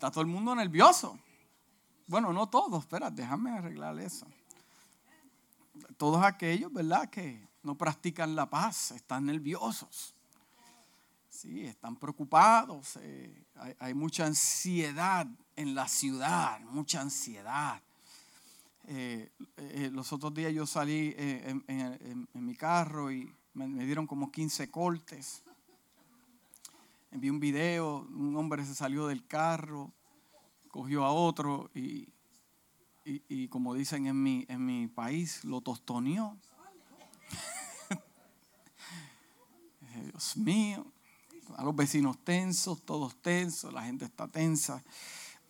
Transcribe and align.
está 0.00 0.10
todo 0.10 0.22
el 0.22 0.28
mundo 0.28 0.54
nervioso. 0.54 1.18
Bueno, 2.06 2.32
no 2.32 2.48
todos, 2.48 2.84
espera, 2.84 3.10
déjame 3.10 3.50
arreglar 3.50 3.98
eso. 4.00 4.26
Todos 5.98 6.24
aquellos, 6.24 6.72
¿verdad? 6.72 7.10
Que 7.10 7.46
no 7.62 7.74
practican 7.74 8.34
la 8.34 8.48
paz, 8.48 8.92
están 8.92 9.26
nerviosos. 9.26 10.14
Sí, 11.28 11.66
están 11.66 11.96
preocupados. 11.96 12.96
eh, 13.02 13.44
hay, 13.78 13.92
mucha 13.92 14.24
ansiedad 14.24 15.26
en 15.54 15.74
la 15.74 15.86
ciudad, 15.86 16.60
mucha 16.60 17.02
ansiedad. 17.02 17.82
Eh, 18.86 19.30
eh, 19.58 19.90
los 19.92 20.14
otros 20.14 20.32
días 20.32 20.54
yo 20.54 20.66
salí 20.66 21.14
en 21.18 22.26
mi 22.32 22.56
carro 22.56 23.12
y 23.12 23.30
me, 23.52 23.68
me 23.68 23.84
dieron 23.84 24.06
como 24.06 24.32
15 24.32 24.70
cortes. 24.70 25.42
Vi 27.12 27.28
un 27.28 27.40
video, 27.40 28.06
un 28.08 28.36
hombre 28.36 28.64
se 28.64 28.74
salió 28.74 29.06
del 29.08 29.26
carro, 29.26 29.92
cogió 30.68 31.04
a 31.04 31.10
otro 31.12 31.68
y, 31.74 32.08
y- 33.04 33.48
como 33.48 33.74
dicen 33.74 34.06
en 34.06 34.22
mi, 34.22 34.46
en 34.48 34.64
mi 34.64 34.86
país, 34.86 35.44
lo 35.44 35.60
tostoneó. 35.60 36.38
Dios 40.04 40.36
mío, 40.36 40.86
a 41.56 41.64
los 41.64 41.74
vecinos 41.74 42.16
tensos, 42.22 42.80
todos 42.84 43.20
tensos, 43.20 43.72
la 43.72 43.82
gente 43.82 44.04
está 44.04 44.28
tensa. 44.28 44.82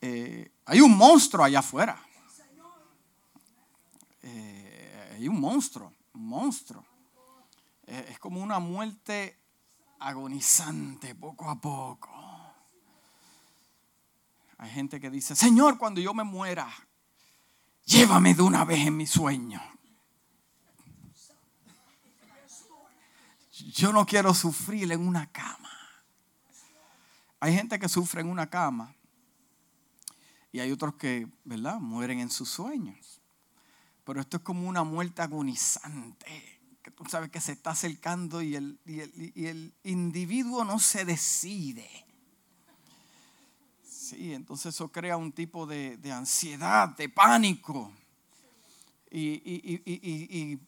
Eh, 0.00 0.50
hay 0.64 0.80
un 0.80 0.96
monstruo 0.96 1.44
allá 1.44 1.58
afuera. 1.58 2.02
Eh, 4.22 5.12
hay 5.16 5.28
un 5.28 5.38
monstruo, 5.38 5.92
un 6.14 6.26
monstruo. 6.26 6.82
Eh, 7.86 8.06
es 8.12 8.18
como 8.18 8.42
una 8.42 8.58
muerte 8.58 9.36
agonizante 10.00 11.14
poco 11.14 11.48
a 11.48 11.60
poco. 11.60 12.10
Hay 14.58 14.70
gente 14.70 15.00
que 15.00 15.10
dice, 15.10 15.34
Señor, 15.36 15.78
cuando 15.78 16.00
yo 16.00 16.12
me 16.12 16.24
muera, 16.24 16.68
llévame 17.84 18.34
de 18.34 18.42
una 18.42 18.64
vez 18.64 18.86
en 18.86 18.96
mi 18.96 19.06
sueño. 19.06 19.60
Yo 23.72 23.92
no 23.92 24.04
quiero 24.04 24.34
sufrir 24.34 24.90
en 24.92 25.06
una 25.06 25.30
cama. 25.30 25.70
Hay 27.40 27.54
gente 27.54 27.78
que 27.78 27.88
sufre 27.88 28.20
en 28.20 28.28
una 28.28 28.48
cama 28.48 28.94
y 30.52 30.60
hay 30.60 30.72
otros 30.72 30.94
que, 30.94 31.28
¿verdad?, 31.44 31.78
mueren 31.78 32.20
en 32.20 32.30
sus 32.30 32.48
sueños. 32.48 33.20
Pero 34.04 34.20
esto 34.20 34.38
es 34.38 34.42
como 34.42 34.68
una 34.68 34.82
muerte 34.82 35.22
agonizante, 35.22 36.49
sabes 37.08 37.30
que 37.30 37.40
se 37.40 37.52
está 37.52 37.70
acercando 37.70 38.42
y 38.42 38.56
el, 38.56 38.78
y 38.84 39.00
el- 39.00 39.32
y 39.34 39.46
el 39.46 39.72
individuo 39.84 40.64
no 40.64 40.78
se 40.78 41.04
decide. 41.04 41.88
Sí, 43.82 44.32
entonces 44.34 44.74
eso 44.74 44.90
crea 44.90 45.16
un 45.16 45.32
tipo 45.32 45.66
de, 45.66 45.96
de 45.96 46.12
ansiedad, 46.12 46.88
de 46.96 47.08
pánico. 47.08 47.92
Y- 49.12 50.58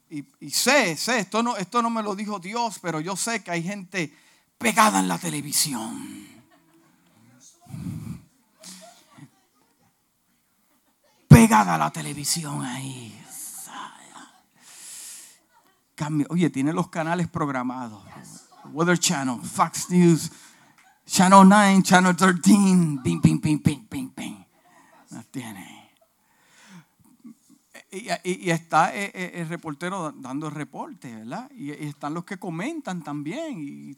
y 0.41 0.51
sé, 0.51 0.97
sé, 0.97 1.19
esto 1.21 1.43
no, 1.43 1.57
esto 1.57 1.81
no 1.83 1.91
me 1.91 2.03
lo 2.03 2.15
dijo 2.17 2.39
Dios, 2.39 2.79
pero 2.81 3.01
yo 3.01 3.15
sé 3.17 3.43
que 3.43 3.51
hay 3.51 3.63
gente 3.63 4.13
pegada 4.59 5.01
en 5.01 5.09
la 5.09 5.19
televisión. 5.19 6.27
Pegada 11.29 11.75
a 11.77 11.79
la 11.79 11.91
televisión 11.91 12.63
ahí. 12.65 13.19
Oye, 16.31 16.51
tiene 16.51 16.73
los 16.73 16.89
canales 16.89 17.29
programados. 17.29 18.03
Weather 18.73 18.99
Channel, 18.99 19.41
Fox 19.43 19.91
News, 19.91 20.31
Channel 21.07 21.49
9, 21.49 21.83
Channel 21.83 22.17
13, 22.17 22.41
ping, 23.03 23.21
ping, 23.21 23.21
ping, 23.41 23.59
ping, 23.61 23.87
ping, 23.89 24.09
ping. 24.11 24.45
Las 25.11 25.27
tiene. 25.27 25.91
Y, 27.91 28.09
y- 28.25 28.47
y 28.47 28.51
está 28.51 28.95
eh, 28.95 29.11
eh, 29.15 29.33
el 29.35 29.49
reportero 29.49 30.13
dando 30.13 30.47
el 30.49 30.55
reporte, 30.55 31.15
¿verdad? 31.15 31.51
Y, 31.55 31.73
y 31.73 31.87
están 31.89 32.15
los 32.15 32.25
que 32.25 32.39
comentan 32.39 33.03
también. 33.03 33.59
Y, 33.61 33.97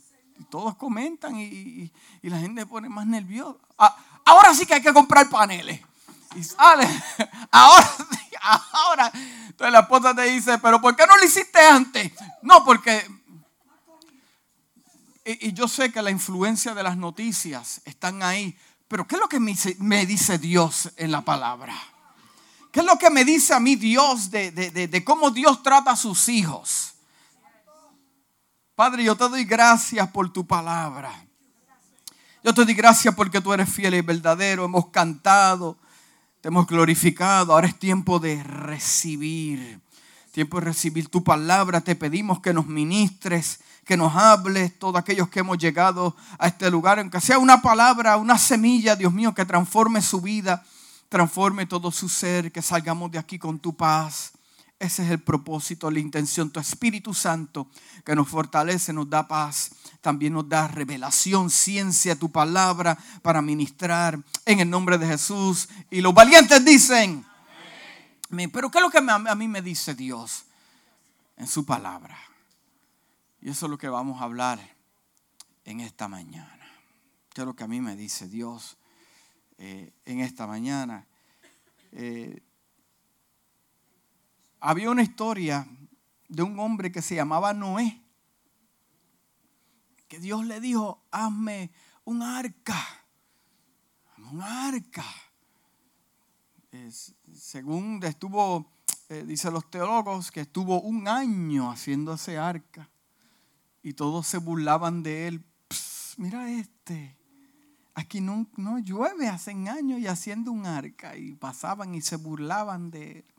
todos 0.50 0.74
comentan 0.74 1.38
y, 1.38 1.92
la 2.22 2.40
gente 2.40 2.66
pone 2.66 2.88
más 2.88 3.06
nerviosa. 3.06 3.56
Ah, 3.78 3.96
ahora 4.24 4.52
sí 4.52 4.66
que 4.66 4.74
hay 4.74 4.82
que 4.82 4.92
comprar 4.92 5.28
paneles. 5.30 5.80
Y 6.36 6.44
sale. 6.44 6.88
Ahora 7.50 7.88
ahora. 8.72 9.10
Entonces 9.14 9.72
la 9.72 9.80
esposa 9.80 10.14
te 10.14 10.22
dice, 10.22 10.58
pero 10.58 10.80
¿por 10.80 10.94
qué 10.94 11.06
no 11.06 11.16
lo 11.16 11.24
hiciste 11.24 11.58
antes? 11.66 12.12
No, 12.42 12.64
porque 12.64 13.06
y, 15.24 15.52
yo 15.52 15.68
sé 15.68 15.90
que 15.90 16.02
la 16.02 16.10
influencia 16.10 16.74
de 16.74 16.82
las 16.82 16.96
noticias 16.96 17.80
están 17.84 18.22
ahí, 18.22 18.56
pero 18.88 19.06
¿qué 19.06 19.14
es 19.14 19.20
lo 19.20 19.28
que 19.28 19.40
me 19.40 20.04
dice, 20.06 20.38
Dios 20.38 20.90
en 20.96 21.10
la 21.10 21.22
palabra? 21.22 21.74
¿Qué 22.70 22.80
es 22.80 22.86
lo 22.86 22.98
que 22.98 23.08
me 23.08 23.24
dice 23.24 23.54
a 23.54 23.60
mí 23.60 23.76
Dios 23.76 24.30
de- 24.30 24.50
de- 24.50 24.88
de 24.88 25.04
cómo 25.04 25.30
Dios 25.30 25.62
trata 25.62 25.92
a 25.92 25.96
sus 25.96 26.28
hijos? 26.28 26.94
Padre, 28.74 29.04
yo 29.04 29.16
te 29.16 29.28
doy 29.28 29.44
gracias 29.44 30.08
por 30.10 30.32
tu 30.32 30.44
palabra. 30.46 31.24
Yo 32.42 32.52
te 32.52 32.64
doy 32.64 32.74
gracias 32.74 33.14
porque 33.14 33.40
tú 33.40 33.52
eres 33.52 33.70
fiel 33.72 33.94
y 33.94 34.00
verdadero. 34.02 34.64
Hemos 34.64 34.88
cantado, 34.88 35.78
te 36.44 36.48
hemos 36.48 36.66
glorificado. 36.66 37.54
Ahora 37.54 37.68
es 37.68 37.78
tiempo 37.78 38.18
de 38.18 38.42
recibir. 38.42 39.80
Tiempo 40.30 40.60
de 40.60 40.66
recibir 40.66 41.08
tu 41.08 41.24
palabra. 41.24 41.80
Te 41.80 41.96
pedimos 41.96 42.40
que 42.40 42.52
nos 42.52 42.66
ministres, 42.66 43.60
que 43.86 43.96
nos 43.96 44.14
hables, 44.14 44.78
todos 44.78 44.96
aquellos 44.96 45.30
que 45.30 45.40
hemos 45.40 45.56
llegado 45.56 46.14
a 46.38 46.48
este 46.48 46.70
lugar, 46.70 46.98
aunque 46.98 47.18
sea 47.22 47.38
una 47.38 47.62
palabra, 47.62 48.18
una 48.18 48.36
semilla, 48.36 48.94
Dios 48.94 49.10
mío, 49.10 49.34
que 49.34 49.46
transforme 49.46 50.02
su 50.02 50.20
vida, 50.20 50.62
transforme 51.08 51.64
todo 51.64 51.90
su 51.90 52.10
ser, 52.10 52.52
que 52.52 52.60
salgamos 52.60 53.10
de 53.10 53.18
aquí 53.18 53.38
con 53.38 53.58
tu 53.58 53.74
paz. 53.74 54.33
Ese 54.84 55.02
es 55.02 55.10
el 55.10 55.22
propósito, 55.22 55.90
la 55.90 55.98
intención. 55.98 56.50
Tu 56.50 56.60
Espíritu 56.60 57.14
Santo 57.14 57.70
que 58.04 58.14
nos 58.14 58.28
fortalece, 58.28 58.92
nos 58.92 59.08
da 59.08 59.26
paz, 59.26 59.70
también 60.02 60.34
nos 60.34 60.46
da 60.46 60.68
revelación, 60.68 61.48
ciencia, 61.48 62.18
tu 62.18 62.30
palabra 62.30 62.98
para 63.22 63.40
ministrar 63.40 64.18
en 64.44 64.60
el 64.60 64.68
nombre 64.68 64.98
de 64.98 65.06
Jesús. 65.06 65.70
Y 65.90 66.02
los 66.02 66.12
valientes 66.12 66.62
dicen, 66.62 67.24
Amén. 68.30 68.50
pero 68.50 68.70
¿qué 68.70 68.76
es 68.76 68.84
lo 68.84 68.90
que 68.90 68.98
a 68.98 69.34
mí 69.34 69.48
me 69.48 69.62
dice 69.62 69.94
Dios 69.94 70.44
en 71.38 71.46
su 71.46 71.64
palabra? 71.64 72.18
Y 73.40 73.48
eso 73.48 73.64
es 73.64 73.70
lo 73.70 73.78
que 73.78 73.88
vamos 73.88 74.20
a 74.20 74.24
hablar 74.24 74.60
en 75.64 75.80
esta 75.80 76.08
mañana. 76.08 76.68
¿Qué 77.32 77.40
es 77.40 77.46
lo 77.46 77.56
que 77.56 77.64
a 77.64 77.68
mí 77.68 77.80
me 77.80 77.96
dice 77.96 78.28
Dios 78.28 78.76
eh, 79.56 79.94
en 80.04 80.20
esta 80.20 80.46
mañana? 80.46 81.06
Eh, 81.92 82.42
había 84.66 84.90
una 84.90 85.02
historia 85.02 85.68
de 86.26 86.42
un 86.42 86.58
hombre 86.58 86.90
que 86.90 87.02
se 87.02 87.14
llamaba 87.14 87.52
Noé, 87.52 88.02
que 90.08 90.18
Dios 90.18 90.46
le 90.46 90.58
dijo, 90.58 91.04
hazme 91.10 91.70
un 92.04 92.22
arca, 92.22 92.82
un 94.32 94.40
arca. 94.40 95.04
Según 97.34 98.00
estuvo, 98.04 98.72
eh, 99.10 99.24
dicen 99.26 99.52
los 99.52 99.70
teólogos, 99.70 100.30
que 100.30 100.40
estuvo 100.40 100.80
un 100.80 101.08
año 101.08 101.70
haciendo 101.70 102.14
ese 102.14 102.38
arca 102.38 102.88
y 103.82 103.92
todos 103.92 104.26
se 104.26 104.38
burlaban 104.38 105.02
de 105.02 105.28
él. 105.28 105.44
"Ps, 105.68 106.14
mira 106.16 106.50
este, 106.50 107.18
aquí 107.94 108.22
no, 108.22 108.46
no 108.56 108.78
llueve 108.78 109.28
hace 109.28 109.50
años 109.50 110.00
y 110.00 110.06
haciendo 110.06 110.52
un 110.52 110.64
arca 110.64 111.18
y 111.18 111.34
pasaban 111.34 111.94
y 111.94 112.00
se 112.00 112.16
burlaban 112.16 112.90
de 112.90 113.18
él 113.18 113.33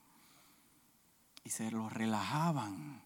y 1.46 1.52
se 1.52 1.72
lo 1.72 1.88
relajaban 1.88 3.02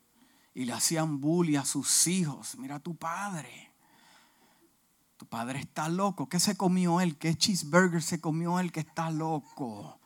y 0.55 0.65
le 0.65 0.73
hacían 0.73 1.19
bully 1.19 1.57
a 1.57 1.65
sus 1.65 2.07
hijos. 2.07 2.57
Mira 2.57 2.75
a 2.75 2.79
tu 2.79 2.95
padre. 2.95 3.71
Tu 5.17 5.25
padre 5.27 5.59
está 5.59 5.89
loco. 5.89 6.29
¿Qué 6.29 6.39
se 6.39 6.55
comió 6.55 7.01
él? 7.01 7.17
¿Qué 7.17 7.35
cheeseburger 7.35 8.01
se 8.01 8.21
comió 8.21 8.59
él 8.59 8.71
que 8.71 8.79
está 8.79 9.11
loco? 9.11 9.99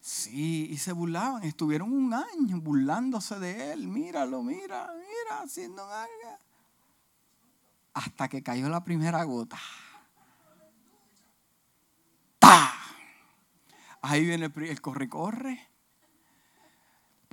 Sí, 0.00 0.68
y 0.70 0.78
se 0.78 0.92
burlaban. 0.92 1.44
Estuvieron 1.44 1.92
un 1.92 2.14
año 2.14 2.60
burlándose 2.60 3.38
de 3.38 3.72
él. 3.72 3.88
Míralo, 3.88 4.42
mira, 4.42 4.90
mira, 4.94 5.42
haciendo 5.42 5.82
algo. 5.88 6.38
Hasta 7.92 8.28
que 8.28 8.42
cayó 8.42 8.70
la 8.70 8.82
primera 8.82 9.22
gota. 9.24 9.58
¡Ta! 12.38 12.72
Ahí 14.00 14.24
viene 14.24 14.50
el 14.56 14.80
corre-corre. 14.80 15.73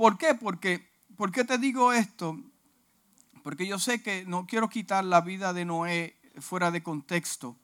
¿Por 0.01 0.18
qué? 0.18 0.33
Porque, 0.33 0.89
¿Por 1.15 1.31
qué 1.31 1.44
te 1.44 1.59
digo 1.59 1.94
esto? 1.94 2.36
Porque 3.44 3.68
yo 3.68 3.77
sé 3.77 4.01
que 4.01 4.25
no 4.25 4.48
quiero 4.48 4.68
quitar 4.68 5.06
la 5.06 5.21
vida 5.21 5.53
de 5.53 5.63
Noé 5.63 6.18
fuera 6.39 6.71
de 6.71 6.81
contexto, 6.81 7.56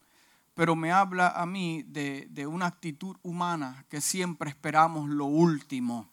pero 0.54 0.76
me 0.76 0.92
habla 0.92 1.30
a 1.30 1.48
mí 1.48 1.82
de, 1.82 2.46
una 2.46 2.68
actitud 2.68 3.18
humana 3.24 3.86
que 3.90 4.02
siempre 4.02 4.52
esperamos 4.52 5.10
lo 5.10 5.26
último 5.26 6.12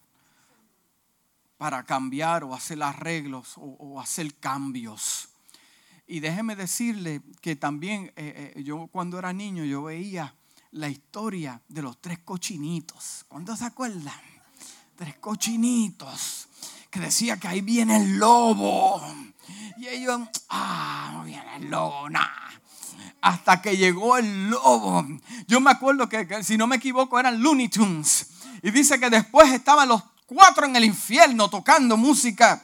para 1.58 1.84
cambiar 1.84 2.42
o 2.42 2.54
hacer 2.54 2.82
arreglos 2.82 3.56
o, 3.58 4.00
hacer 4.00 4.34
cambios. 4.36 5.28
Y 6.06 6.20
déjeme 6.20 6.56
decirle 6.56 7.20
que 7.42 7.54
también 7.54 8.14
eh, 8.16 8.54
eh, 8.56 8.62
yo 8.62 8.86
cuando 8.86 9.18
era 9.18 9.34
niño 9.34 9.62
yo 9.66 9.82
veía 9.82 10.34
la 10.70 10.88
historia 10.88 11.60
de 11.68 11.82
los 11.82 12.00
tres 12.00 12.20
cochinitos. 12.20 13.26
¿Cuántos 13.28 13.58
se 13.58 13.66
acuerdan? 13.66 14.33
Tres 14.96 15.16
cochinitos. 15.16 16.48
Que 16.90 17.00
decía 17.00 17.38
que 17.38 17.48
ahí 17.48 17.60
viene 17.60 17.96
el 17.96 18.18
lobo. 18.18 19.02
Y 19.76 19.88
ellos, 19.88 20.20
ah, 20.48 21.10
no 21.14 21.24
viene 21.24 21.56
el 21.56 21.70
lobo, 21.70 22.08
nada. 22.08 22.52
Hasta 23.20 23.60
que 23.60 23.76
llegó 23.76 24.16
el 24.16 24.50
lobo. 24.50 25.04
Yo 25.48 25.60
me 25.60 25.70
acuerdo 25.70 26.08
que, 26.08 26.44
si 26.44 26.56
no 26.56 26.66
me 26.66 26.76
equivoco, 26.76 27.18
eran 27.18 27.42
Looney 27.42 27.68
Tunes. 27.68 28.28
Y 28.62 28.70
dice 28.70 29.00
que 29.00 29.10
después 29.10 29.52
estaban 29.52 29.88
los 29.88 30.02
cuatro 30.26 30.66
en 30.66 30.76
el 30.76 30.84
infierno 30.84 31.48
tocando 31.50 31.96
música. 31.96 32.62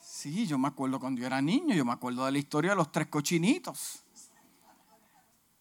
Sí, 0.00 0.46
yo 0.46 0.58
me 0.58 0.68
acuerdo 0.68 0.98
cuando 1.00 1.20
yo 1.20 1.26
era 1.26 1.40
niño, 1.40 1.74
yo 1.74 1.84
me 1.84 1.92
acuerdo 1.92 2.24
de 2.26 2.32
la 2.32 2.38
historia 2.38 2.70
de 2.70 2.76
los 2.76 2.92
tres 2.92 3.08
cochinitos. 3.08 4.00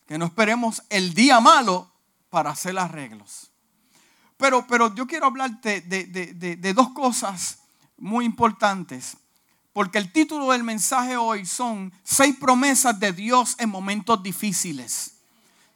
Que 0.07 0.17
no 0.17 0.25
esperemos 0.25 0.83
el 0.89 1.13
día 1.13 1.39
malo 1.39 1.91
para 2.29 2.51
hacer 2.51 2.77
arreglos. 2.77 3.51
Pero, 4.37 4.65
pero 4.67 4.93
yo 4.93 5.07
quiero 5.07 5.25
hablarte 5.25 5.81
de, 5.81 6.05
de 6.05 6.73
dos 6.73 6.89
cosas 6.93 7.59
muy 7.97 8.25
importantes. 8.25 9.17
Porque 9.77 9.99
el 9.99 10.11
título 10.11 10.51
del 10.51 10.63
mensaje 10.63 11.17
hoy 11.17 11.45
son 11.45 11.93
seis 12.03 12.35
promesas 12.35 12.99
de 12.99 13.13
Dios 13.13 13.55
en 13.59 13.69
momentos 13.69 14.23
difíciles. 14.23 15.17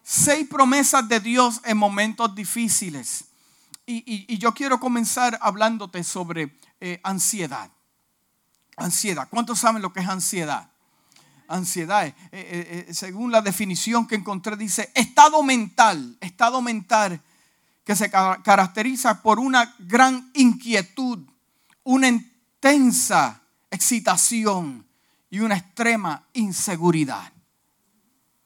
Seis 0.02 0.48
promesas 0.50 1.08
de 1.08 1.20
Dios 1.20 1.62
en 1.64 1.78
momentos 1.78 2.34
difíciles. 2.34 3.26
Y, 3.86 4.38
yo 4.40 4.54
quiero 4.54 4.80
comenzar 4.80 5.38
hablándote 5.40 6.04
sobre 6.04 6.58
eh, 6.80 7.00
ansiedad. 7.04 7.70
Ansiedad. 8.76 9.28
¿Cuántos 9.30 9.60
saben 9.60 9.84
lo 9.84 9.94
que 9.94 10.00
es 10.00 10.10
ansiedad? 10.10 10.71
Ansiedad, 11.52 12.08
eh, 12.08 12.16
eh, 12.32 12.94
según 12.94 13.32
la 13.32 13.42
definición 13.42 14.08
que 14.08 14.16
encontré, 14.16 14.56
dice 14.56 14.90
estado 14.96 15.44
mental, 15.44 16.18
estado 16.22 16.62
mental 16.62 17.22
que 17.84 17.96
se 17.96 18.10
caracteriza 18.10 19.22
por 19.22 19.40
una 19.40 19.76
gran 19.80 20.32
inquietud, 20.34 21.20
una 21.84 22.08
intensa 22.08 23.42
excitación 23.70 24.86
y 25.30 25.40
una 25.40 25.58
extrema 25.58 26.24
inseguridad. 26.34 27.32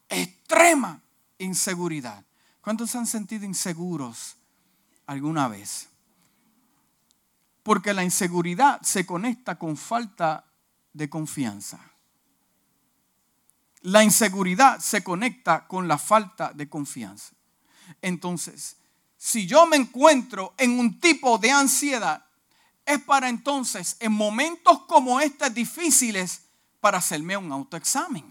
Extrema 0.10 1.00
inseguridad. 1.38 2.24
¿Cuántos 2.62 2.90
se 2.90 2.98
han 2.98 3.08
sentido 3.08 3.46
inseguros 3.46 4.36
alguna 5.06 5.48
vez? 5.48 5.90
Porque 7.62 7.94
la 7.94 8.04
inseguridad 8.04 8.82
se 8.82 9.06
conecta 9.06 9.60
con 9.60 9.78
falta 9.78 10.46
de 10.94 11.10
confianza. 11.10 11.80
La 13.86 14.04
inseguridad 14.04 14.80
se 14.80 15.04
conecta 15.04 15.68
con 15.68 15.88
la 15.88 16.00
falta 16.00 16.52
de 16.52 16.68
confianza. 16.68 17.34
Entonces, 18.02 18.78
si 19.16 19.46
yo 19.46 19.68
me 19.68 19.78
encuentro 19.78 20.56
en 20.58 20.80
un 20.80 21.00
tipo 21.00 21.38
de 21.38 21.52
ansiedad, 21.52 22.26
es 22.84 23.00
para 23.02 23.30
entonces, 23.30 23.96
en 24.00 24.12
momentos 24.12 24.82
como 24.88 25.20
estos 25.20 25.54
difíciles, 25.54 26.42
para 26.80 26.98
hacerme 26.98 27.38
un 27.38 27.52
autoexamen. 27.52 28.26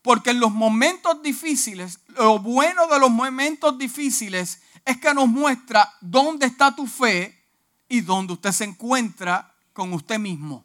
Porque 0.00 0.30
en 0.30 0.40
los 0.40 0.52
momentos 0.52 1.22
difíciles, 1.22 2.00
lo 2.08 2.38
bueno 2.38 2.86
de 2.86 2.98
los 2.98 3.10
momentos 3.10 3.76
difíciles 3.76 4.62
es 4.86 4.98
que 4.98 5.12
nos 5.12 5.28
muestra 5.28 5.92
dónde 6.00 6.46
está 6.46 6.74
tu 6.74 6.86
fe 6.86 7.44
y 7.90 8.00
dónde 8.00 8.32
usted 8.32 8.52
se 8.52 8.64
encuentra 8.64 9.54
con 9.74 9.92
usted 9.92 10.18
mismo. 10.18 10.64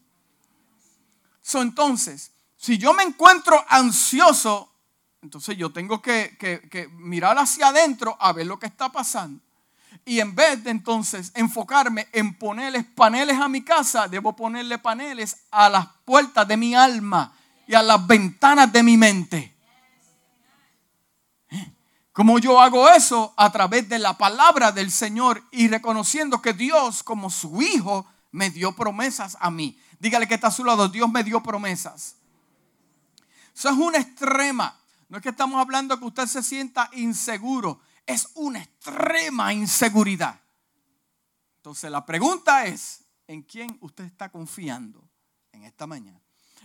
So, 1.42 1.62
entonces, 1.62 2.32
si 2.62 2.78
yo 2.78 2.94
me 2.94 3.04
encuentro 3.04 3.64
ansioso, 3.70 4.70
entonces 5.22 5.56
yo 5.56 5.72
tengo 5.72 6.02
que, 6.02 6.90
mirar 6.98 7.38
hacia 7.38 7.70
adentro 7.70 8.18
a 8.20 8.34
ver 8.34 8.48
lo 8.48 8.60
que 8.60 8.66
está 8.66 8.92
pasando. 8.92 9.42
Y 10.04 10.20
en 10.20 10.36
vez 10.36 10.62
de 10.66 10.72
entonces 10.72 11.32
enfocarme 11.36 12.10
en 12.12 12.38
ponerles 12.38 12.84
paneles 12.84 13.38
a 13.40 13.48
mi 13.48 13.62
casa, 13.62 14.10
debo 14.10 14.36
ponerle 14.36 14.78
paneles 14.78 15.38
a 15.52 15.70
las 15.70 15.88
puertas 16.04 16.46
de 16.50 16.58
mi 16.58 16.76
alma 16.76 17.34
y 17.66 17.76
a 17.76 17.82
las 17.82 18.06
ventanas 18.06 18.74
de 18.74 18.84
mi 18.84 18.98
mente. 18.98 19.56
¿Cómo 22.12 22.40
yo 22.40 22.60
hago 22.60 22.90
eso? 22.90 23.34
A 23.38 23.50
través 23.54 23.88
de 23.88 24.00
la 24.00 24.18
palabra 24.18 24.74
del 24.74 24.92
Señor 24.92 25.42
y 25.52 25.70
reconociendo 25.70 26.42
que 26.42 26.52
Dios 26.52 27.04
como 27.04 27.30
su 27.30 27.62
Hijo 27.62 28.06
me 28.32 28.50
dio 28.50 28.76
promesas 28.76 29.38
a 29.40 29.50
mí. 29.50 29.80
Dígale 29.98 30.28
que 30.28 30.34
está 30.34 30.48
a 30.48 30.52
su 30.52 30.66
lado, 30.66 30.90
Dios 30.90 31.10
me 31.10 31.24
dio 31.24 31.42
promesas. 31.42 32.19
Eso 33.60 33.68
es 33.72 33.78
una 33.78 33.98
extrema. 33.98 34.80
No 35.10 35.18
es 35.18 35.24
que 35.24 35.28
estamos 35.28 35.60
hablando 35.60 36.00
que 36.00 36.06
usted 36.06 36.28
se 36.28 36.42
sienta 36.42 36.90
inseguro, 36.94 37.82
es 38.06 38.30
una 38.36 38.60
extrema 38.60 39.52
inseguridad. 39.52 40.40
Entonces 41.58 41.92
la 41.92 42.06
pregunta 42.06 42.66
es, 42.68 43.04
¿en 43.28 43.42
quién 43.42 43.78
usted 43.82 44.06
está 44.06 44.30
confiando 44.30 45.06
en 45.52 45.66
esta 45.66 45.86
mañana? 45.88 46.22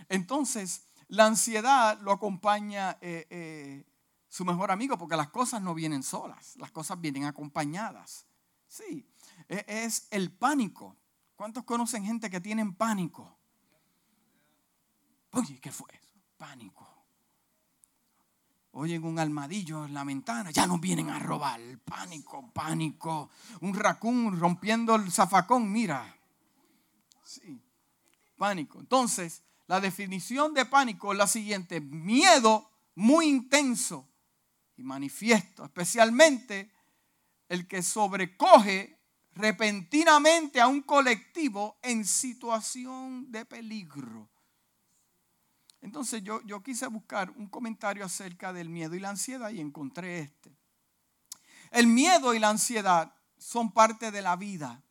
Entonces, 0.07 0.83
la 1.09 1.25
ansiedad 1.25 1.99
lo 1.99 2.13
acompaña 2.13 2.97
eh, 3.01 3.27
eh, 3.29 3.83
su 4.29 4.45
mejor 4.45 4.71
amigo 4.71 4.97
porque 4.97 5.17
las 5.17 5.27
cosas 5.27 5.61
no 5.61 5.73
vienen 5.73 6.01
solas, 6.01 6.55
las 6.55 6.71
cosas 6.71 7.01
vienen 7.01 7.25
acompañadas. 7.25 8.25
Sí, 8.69 9.05
e, 9.49 9.65
es 9.67 10.07
el 10.11 10.31
pánico. 10.31 10.95
¿Cuántos 11.35 11.65
conocen 11.65 12.05
gente 12.05 12.29
que 12.29 12.39
tienen 12.39 12.73
pánico? 12.73 13.37
¿qué 15.59 15.73
fue? 15.73 16.04
Pánico. 16.37 16.87
Oyen 18.71 19.05
un 19.05 19.17
almadillo 19.19 19.85
en 19.85 19.93
la 19.93 20.03
ventana, 20.03 20.51
ya 20.51 20.67
nos 20.67 20.81
vienen 20.81 21.09
a 21.09 21.17
robar. 21.19 21.61
Pánico, 21.85 22.51
pánico. 22.51 23.29
Un 23.61 23.73
racún 23.73 24.37
rompiendo 24.37 24.95
el 24.95 25.11
zafacón, 25.11 25.71
mira. 25.71 26.13
Sí, 27.23 27.61
pánico. 28.37 28.79
Entonces, 28.79 29.43
la 29.67 29.79
definición 29.79 30.53
de 30.53 30.65
pánico 30.65 31.13
es 31.13 31.17
la 31.17 31.27
siguiente, 31.27 31.79
miedo 31.79 32.69
muy 32.95 33.27
intenso 33.27 34.07
y 34.77 34.83
manifiesto, 34.83 35.63
especialmente 35.63 36.71
el 37.47 37.67
que 37.67 37.81
sobrecoge 37.81 38.99
repentinamente 39.33 40.61
a 40.61 40.67
un 40.67 40.81
colectivo 40.81 41.77
en 41.81 42.05
situación 42.05 43.31
de 43.31 43.45
peligro. 43.45 44.29
Entonces 45.85 46.23
yo, 46.23 46.41
yo 46.45 46.63
quise 46.63 46.87
buscar 46.87 47.29
un 47.29 47.47
comentario 47.47 48.03
acerca 48.03 48.51
del 48.51 48.69
miedo 48.69 48.95
y 48.95 48.99
la 48.99 49.11
ansiedad 49.11 49.51
y 49.51 49.61
encontré 49.61 50.19
este. 50.19 50.51
El 51.69 51.85
miedo 51.85 52.33
y 52.33 52.39
la 52.39 52.49
ansiedad 52.49 53.13
son 53.37 53.71
parte 53.71 54.09
de 54.09 54.23
la 54.23 54.35
vida. 54.35 54.81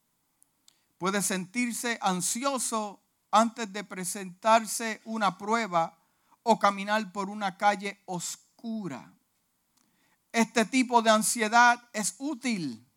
Puede 0.97 1.21
sentirse 1.21 1.99
ansioso 2.01 3.03
antes 3.33 3.73
de 3.73 3.83
presentarse 3.83 5.01
una 5.05 5.37
prueba 5.37 5.99
o 6.45 6.61
caminar 6.61 7.11
por 7.11 7.29
una 7.29 7.57
calle 7.57 8.01
oscura. 8.07 9.13
Este 10.31 10.65
tipo 10.65 11.03
de 11.03 11.11
ansiedad 11.11 11.89
es 11.93 12.15
útil. 12.19 12.89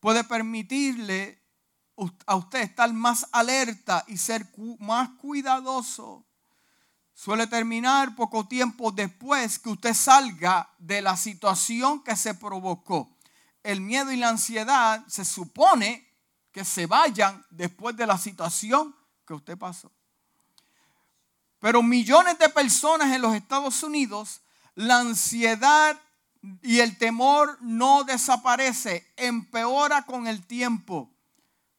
Puede 0.00 0.24
permitirle 0.24 1.40
a 2.26 2.34
usted 2.34 2.62
estar 2.62 2.92
más 2.92 3.24
alerta 3.30 4.04
y 4.08 4.16
ser 4.16 4.50
más 4.80 5.10
cuidadoso. 5.10 6.26
Suele 7.22 7.46
terminar 7.46 8.16
poco 8.16 8.48
tiempo 8.48 8.90
después 8.90 9.58
que 9.58 9.68
usted 9.68 9.92
salga 9.92 10.70
de 10.78 11.02
la 11.02 11.18
situación 11.18 12.02
que 12.02 12.16
se 12.16 12.32
provocó. 12.32 13.14
El 13.62 13.82
miedo 13.82 14.10
y 14.10 14.16
la 14.16 14.30
ansiedad 14.30 15.06
se 15.06 15.26
supone 15.26 16.08
que 16.50 16.64
se 16.64 16.86
vayan 16.86 17.44
después 17.50 17.94
de 17.94 18.06
la 18.06 18.16
situación 18.16 18.96
que 19.26 19.34
usted 19.34 19.58
pasó. 19.58 19.92
Pero 21.58 21.82
millones 21.82 22.38
de 22.38 22.48
personas 22.48 23.14
en 23.14 23.20
los 23.20 23.34
Estados 23.34 23.82
Unidos, 23.82 24.40
la 24.74 25.00
ansiedad 25.00 26.00
y 26.62 26.78
el 26.78 26.96
temor 26.96 27.58
no 27.60 28.02
desaparece, 28.04 29.12
empeora 29.18 30.06
con 30.06 30.26
el 30.26 30.46
tiempo. 30.46 31.12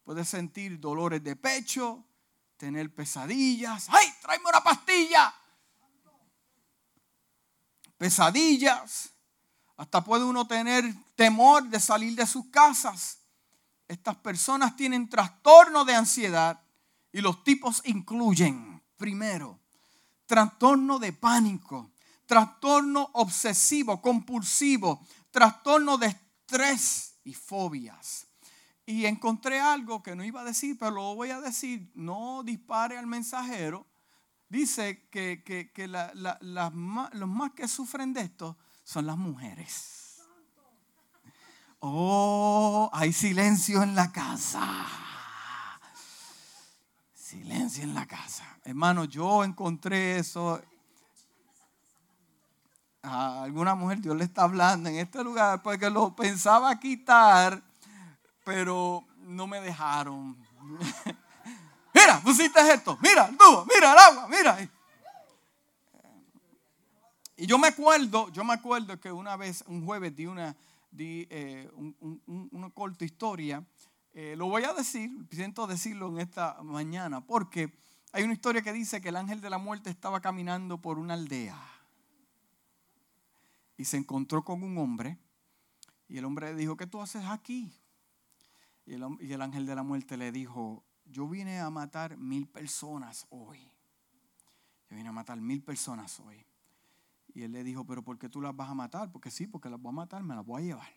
Puede 0.04 0.24
sentir 0.24 0.78
dolores 0.78 1.24
de 1.24 1.34
pecho, 1.34 2.04
tener 2.62 2.94
pesadillas. 2.94 3.88
¡Ay, 3.88 4.06
tráeme 4.22 4.44
una 4.48 4.62
pastilla! 4.62 5.34
Pesadillas. 7.98 9.10
Hasta 9.76 10.04
puede 10.04 10.22
uno 10.22 10.46
tener 10.46 10.84
temor 11.16 11.64
de 11.64 11.80
salir 11.80 12.14
de 12.14 12.24
sus 12.24 12.46
casas. 12.50 13.18
Estas 13.88 14.14
personas 14.14 14.76
tienen 14.76 15.08
trastorno 15.08 15.84
de 15.84 15.96
ansiedad 15.96 16.62
y 17.10 17.20
los 17.20 17.42
tipos 17.42 17.82
incluyen, 17.84 18.80
primero, 18.96 19.58
trastorno 20.26 21.00
de 21.00 21.12
pánico, 21.12 21.90
trastorno 22.26 23.10
obsesivo, 23.14 24.00
compulsivo, 24.00 25.04
trastorno 25.32 25.98
de 25.98 26.06
estrés 26.06 27.16
y 27.24 27.34
fobias. 27.34 28.28
Y 28.84 29.06
encontré 29.06 29.60
algo 29.60 30.02
que 30.02 30.16
no 30.16 30.24
iba 30.24 30.40
a 30.40 30.44
decir, 30.44 30.76
pero 30.78 30.90
lo 30.90 31.14
voy 31.14 31.30
a 31.30 31.40
decir. 31.40 31.90
No 31.94 32.42
dispare 32.42 32.98
al 32.98 33.06
mensajero. 33.06 33.86
dice 34.48 35.08
que, 35.10 35.42
los 36.42 36.74
más 36.74 37.52
que 37.52 37.68
sufren 37.68 38.12
de 38.12 38.22
esto 38.22 38.56
son 38.84 39.06
las 39.06 39.16
mujeres. 39.16 40.02
Oh, 41.84 42.88
hay 42.92 43.12
silencio 43.12 43.82
en 43.82 43.94
la 43.94 44.12
casa. 44.12 44.86
Silencio 47.12 47.82
en 47.82 47.94
la 47.94 48.06
casa. 48.06 48.44
Hermano, 48.64 49.04
yo 49.04 49.42
encontré 49.42 50.18
eso. 50.18 50.60
A 53.02 53.42
alguna 53.42 53.74
mujer 53.74 54.00
Dios 54.00 54.16
le 54.16 54.22
está 54.22 54.42
hablando 54.42 54.88
en 54.88 54.96
este 54.96 55.24
lugar 55.24 55.60
porque 55.62 55.90
lo 55.90 56.14
pensaba 56.14 56.78
quitar, 56.78 57.60
pero 58.44 59.04
no 59.18 59.46
me 59.46 59.60
dejaron. 59.60 60.36
mira, 61.94 62.20
pusiste 62.22 62.60
esto, 62.72 62.98
mira 63.02 63.26
el 63.26 63.36
tubo, 63.36 63.66
mira 63.66 63.92
el 63.92 63.98
agua, 63.98 64.28
mira. 64.28 64.70
Y 67.36 67.46
yo 67.46 67.58
me 67.58 67.68
acuerdo, 67.68 68.30
yo 68.30 68.44
me 68.44 68.54
acuerdo 68.54 69.00
que 69.00 69.10
una 69.10 69.36
vez, 69.36 69.64
un 69.66 69.84
jueves, 69.84 70.14
di 70.14 70.26
una, 70.26 70.54
di, 70.90 71.26
eh, 71.30 71.70
una 72.26 72.70
corta 72.70 73.04
historia. 73.04 73.64
Eh, 74.14 74.34
lo 74.36 74.46
voy 74.46 74.64
a 74.64 74.74
decir, 74.74 75.10
siento 75.30 75.66
decirlo 75.66 76.08
en 76.08 76.20
esta 76.20 76.62
mañana, 76.62 77.22
porque 77.22 77.72
hay 78.12 78.24
una 78.24 78.34
historia 78.34 78.60
que 78.60 78.72
dice 78.72 79.00
que 79.00 79.08
el 79.08 79.16
ángel 79.16 79.40
de 79.40 79.48
la 79.48 79.58
muerte 79.58 79.88
estaba 79.88 80.20
caminando 80.20 80.78
por 80.78 80.98
una 80.98 81.14
aldea 81.14 81.58
y 83.78 83.86
se 83.86 83.96
encontró 83.96 84.44
con 84.44 84.62
un 84.62 84.76
hombre 84.76 85.18
y 86.08 86.18
el 86.18 86.26
hombre 86.26 86.52
le 86.52 86.60
dijo, 86.60 86.76
¿qué 86.76 86.86
tú 86.86 87.00
haces 87.00 87.24
aquí? 87.24 87.72
Y 88.84 88.94
el, 88.94 89.42
ángel 89.42 89.66
de 89.66 89.74
la 89.74 89.82
muerte 89.82 90.16
le 90.16 90.32
dijo, 90.32 90.84
yo 91.04 91.28
vine 91.28 91.60
a 91.60 91.70
matar 91.70 92.16
mil 92.16 92.48
personas 92.48 93.26
hoy. 93.30 93.60
Yo 94.90 94.96
vine 94.96 95.08
a 95.08 95.12
matar 95.12 95.40
mil 95.40 95.62
personas 95.62 96.18
hoy. 96.20 96.44
Y 97.34 97.42
él 97.42 97.52
le 97.52 97.64
dijo, 97.64 97.84
pero 97.84 98.02
¿por 98.02 98.18
qué 98.18 98.28
tú 98.28 98.40
las 98.40 98.54
vas 98.54 98.68
a 98.68 98.74
matar? 98.74 99.10
Porque 99.10 99.30
sí, 99.30 99.46
porque 99.46 99.70
las 99.70 99.80
voy 99.80 99.90
a 99.90 99.96
matar, 99.96 100.22
me 100.22 100.34
las 100.34 100.44
voy 100.44 100.62
a 100.62 100.64
llevar. 100.64 100.88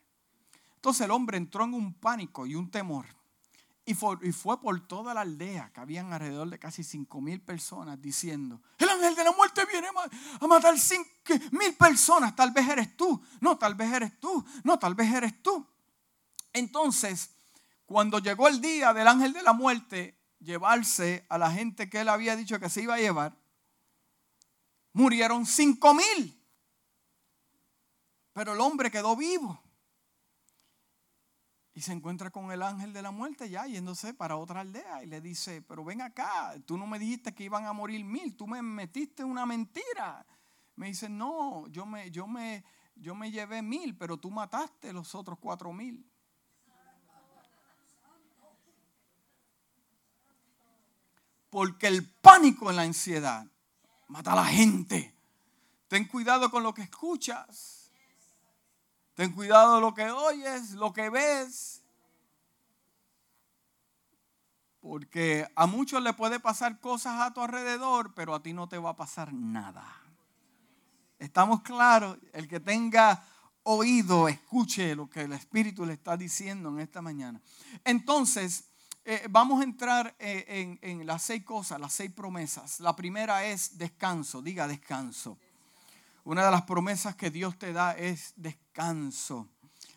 Entonces 0.75 1.05
el 1.05 1.11
hombre 1.11 1.37
entró 1.37 1.63
en 1.63 1.73
un 1.73 1.93
pánico 1.93 2.45
y 2.45 2.55
un 2.55 2.69
temor. 2.69 3.05
Y 3.87 3.93
fue, 3.93 4.17
y 4.23 4.31
fue 4.31 4.59
por 4.59 4.87
toda 4.87 5.13
la 5.13 5.21
aldea, 5.21 5.71
que 5.71 5.79
habían 5.79 6.11
alrededor 6.11 6.49
de 6.49 6.57
casi 6.57 6.83
cinco 6.83 7.21
mil 7.21 7.39
personas, 7.39 8.01
diciendo, 8.01 8.59
el 8.79 8.89
ángel 8.89 9.15
de 9.15 9.23
la 9.23 9.31
muerte 9.31 9.63
viene 9.71 9.87
a 10.41 10.47
matar 10.47 10.77
cinco 10.79 11.09
mil 11.51 11.75
personas, 11.75 12.35
tal 12.35 12.49
vez 12.49 12.67
eres 12.67 12.97
tú, 12.97 13.21
no, 13.41 13.59
tal 13.59 13.75
vez 13.75 13.93
eres 13.93 14.19
tú, 14.19 14.43
no, 14.63 14.79
tal 14.79 14.95
vez 14.95 15.13
eres 15.13 15.41
tú. 15.43 15.63
Entonces, 16.51 17.34
cuando 17.85 18.19
llegó 18.19 18.47
el 18.47 18.61
día 18.61 18.93
del 18.93 19.07
ángel 19.07 19.33
de 19.33 19.43
la 19.43 19.53
muerte, 19.53 20.17
llevarse 20.39 21.25
a 21.29 21.37
la 21.37 21.51
gente 21.51 21.89
que 21.89 22.01
él 22.01 22.09
había 22.09 22.35
dicho 22.35 22.59
que 22.59 22.69
se 22.69 22.81
iba 22.81 22.95
a 22.95 22.99
llevar, 22.99 23.37
murieron 24.93 25.45
cinco 25.45 25.93
mil. 25.93 26.41
Pero 28.33 28.53
el 28.53 28.59
hombre 28.59 28.91
quedó 28.91 29.15
vivo. 29.15 29.61
Y 31.73 31.81
se 31.81 31.91
encuentra 31.91 32.31
con 32.31 32.51
el 32.51 32.61
ángel 32.63 32.93
de 32.93 33.01
la 33.01 33.11
muerte 33.11 33.49
ya 33.49 33.65
yéndose 33.65 34.13
para 34.13 34.37
otra 34.37 34.61
aldea. 34.61 35.03
Y 35.03 35.07
le 35.07 35.19
dice, 35.19 35.61
pero 35.61 35.83
ven 35.83 36.01
acá, 36.01 36.55
tú 36.65 36.77
no 36.77 36.87
me 36.87 36.97
dijiste 36.97 37.35
que 37.35 37.43
iban 37.43 37.65
a 37.65 37.73
morir 37.73 38.03
mil, 38.05 38.35
tú 38.35 38.47
me 38.47 38.61
metiste 38.61 39.23
una 39.23 39.45
mentira. 39.45 40.25
Me 40.75 40.87
dice, 40.87 41.09
no, 41.09 41.67
yo 41.67 41.85
me, 41.85 42.09
yo 42.11 42.27
me, 42.27 42.63
yo 42.95 43.13
me 43.13 43.29
llevé 43.29 43.61
mil, 43.61 43.97
pero 43.97 44.17
tú 44.17 44.31
mataste 44.31 44.93
los 44.93 45.13
otros 45.15 45.37
cuatro 45.39 45.73
mil. 45.73 46.09
Porque 51.55 51.87
el 51.87 52.05
pánico 52.05 52.69
en 52.69 52.75
la 52.75 52.81
ansiedad 52.81 53.47
mata 54.09 54.33
a 54.33 54.35
la 54.35 54.43
gente. 54.43 55.15
Ten 55.87 56.03
cuidado 56.03 56.51
con 56.51 56.63
lo 56.63 56.73
que 56.73 56.81
escuchas. 56.81 57.89
Ten 59.13 59.31
cuidado 59.31 59.79
lo 59.79 59.93
que 59.93 60.11
oyes, 60.11 60.71
lo 60.71 60.91
que 60.91 61.09
ves. 61.09 61.81
Porque 64.81 65.47
a 65.55 65.65
muchos 65.65 66.03
le 66.03 66.11
puede 66.11 66.41
pasar 66.41 66.81
cosas 66.81 67.21
a 67.21 67.33
tu 67.33 67.39
alrededor, 67.39 68.13
pero 68.13 68.35
a 68.35 68.43
ti 68.43 68.51
no 68.51 68.67
te 68.67 68.77
va 68.77 68.89
a 68.89 68.97
pasar 68.97 69.31
nada. 69.31 69.85
Estamos 71.19 71.61
claros, 71.61 72.17
el 72.33 72.49
que 72.49 72.59
tenga 72.59 73.25
oído, 73.63 74.27
escuche 74.27 74.93
lo 74.93 75.09
que 75.09 75.21
el 75.21 75.31
Espíritu 75.31 75.85
le 75.85 75.93
está 75.93 76.17
diciendo 76.17 76.67
en 76.67 76.81
esta 76.81 77.01
mañana. 77.01 77.41
Entonces, 77.85 78.65
eh, 79.07 79.27
vamos 79.29 79.61
a 79.61 79.63
entrar 79.63 80.15
eh, 80.17 80.79
en, 80.81 81.05
las 81.05 81.21
seis 81.21 81.43
cosas, 81.43 81.79
las 81.79 81.93
seis 81.93 82.11
promesas. 82.11 82.79
La 82.79 82.95
primera 82.95 83.45
es 83.45 83.77
descanso, 83.77 84.41
diga 84.41 84.67
descanso. 84.67 85.37
Una 86.23 86.43
de 86.43 86.49
las 86.49 86.63
promesas 86.63 87.15
que 87.15 87.29
Dios 87.29 87.59
te 87.59 87.71
da 87.71 87.91
es 87.91 88.33
descanso. 88.35 89.47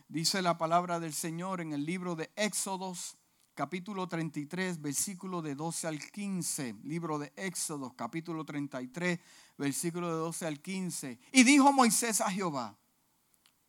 Dice 0.09 0.43
la 0.43 0.59
palabra 0.59 1.00
del 1.00 1.15
Señor 1.15 1.62
en 1.62 1.73
el 1.73 1.87
libro 1.87 2.17
de 2.17 2.31
Éxodos, 2.37 3.17
capítulo 3.55 4.09
33, 4.09 4.83
versículo 4.83 5.41
de 5.41 5.55
12 5.55 5.87
al 5.87 5.99
15. 5.99 6.77
Libro 6.85 7.19
de 7.19 7.33
Éxodos, 7.35 7.95
capítulo 7.95 8.45
33, 8.45 9.21
versículo 9.57 10.09
de 10.09 10.17
12 10.17 10.47
al 10.47 10.61
15. 10.61 11.19
Y 11.33 11.45
dijo 11.45 11.73
Moisés 11.73 12.21
a 12.21 12.31
Jehová, 12.31 12.77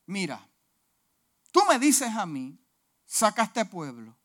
mira, 0.06 0.50
tú 1.54 1.62
me 1.70 1.80
dices 1.80 2.10
a 2.10 2.26
mí, 2.26 2.60
saca 3.06 3.44
este 3.44 3.64
pueblo 3.64 4.19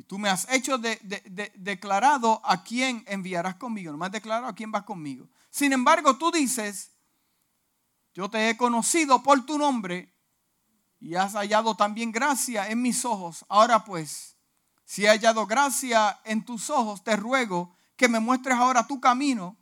y 0.00 0.02
tú 0.02 0.18
me 0.18 0.30
has 0.30 0.50
hecho 0.50 0.78
de, 0.78 0.98
declarado 1.56 2.40
a 2.42 2.64
quién 2.64 3.04
enviarás 3.06 3.56
conmigo. 3.56 3.92
No 3.92 3.98
me 3.98 4.06
has 4.06 4.12
declarado 4.12 4.46
a 4.46 4.54
quién 4.54 4.72
vas 4.72 4.84
conmigo. 4.84 5.28
Sin 5.50 5.74
embargo, 5.74 6.16
tú 6.16 6.30
dices, 6.30 6.92
yo 8.14 8.30
te 8.30 8.48
he 8.48 8.56
conocido 8.56 9.22
por 9.22 9.44
tu 9.44 9.58
nombre 9.58 10.10
y 11.00 11.16
has 11.16 11.34
hallado 11.34 11.74
también 11.76 12.12
gracia 12.12 12.70
en 12.70 12.80
mis 12.80 13.04
ojos. 13.04 13.44
Ahora 13.50 13.84
pues, 13.84 14.36
si 14.86 15.04
he 15.04 15.08
hallado 15.08 15.46
gracia 15.46 16.18
en 16.24 16.46
tus 16.46 16.70
ojos, 16.70 17.04
te 17.04 17.14
ruego 17.16 17.76
que 17.94 18.08
me 18.08 18.20
muestres 18.20 18.56
ahora 18.56 18.86
tu 18.86 19.02
camino 19.02 19.58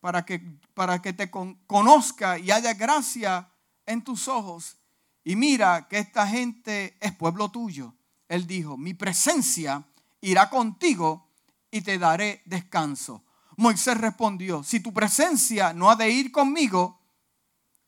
para 0.00 0.26
que, 0.26 0.40
para 0.74 1.00
que 1.00 1.14
te 1.14 1.30
conozca 1.30 2.38
y 2.38 2.50
haya 2.50 2.74
gracia 2.74 3.50
en 3.86 4.04
tus 4.04 4.28
ojos. 4.28 4.76
Y 5.24 5.36
mira 5.36 5.88
que 5.88 5.98
esta 5.98 6.26
gente 6.26 6.98
es 7.00 7.14
pueblo 7.14 7.50
tuyo 7.50 7.94
él 8.30 8.46
dijo, 8.46 8.76
mi 8.76 8.94
presencia 8.94 9.84
irá 10.20 10.48
contigo 10.48 11.32
y 11.68 11.80
te 11.80 11.98
daré 11.98 12.42
descanso. 12.44 13.24
Moisés 13.56 13.98
respondió, 13.98 14.62
si 14.62 14.78
tu 14.78 14.94
presencia 14.94 15.72
no 15.72 15.90
ha 15.90 15.96
de 15.96 16.08
ir 16.08 16.30
conmigo, 16.30 17.00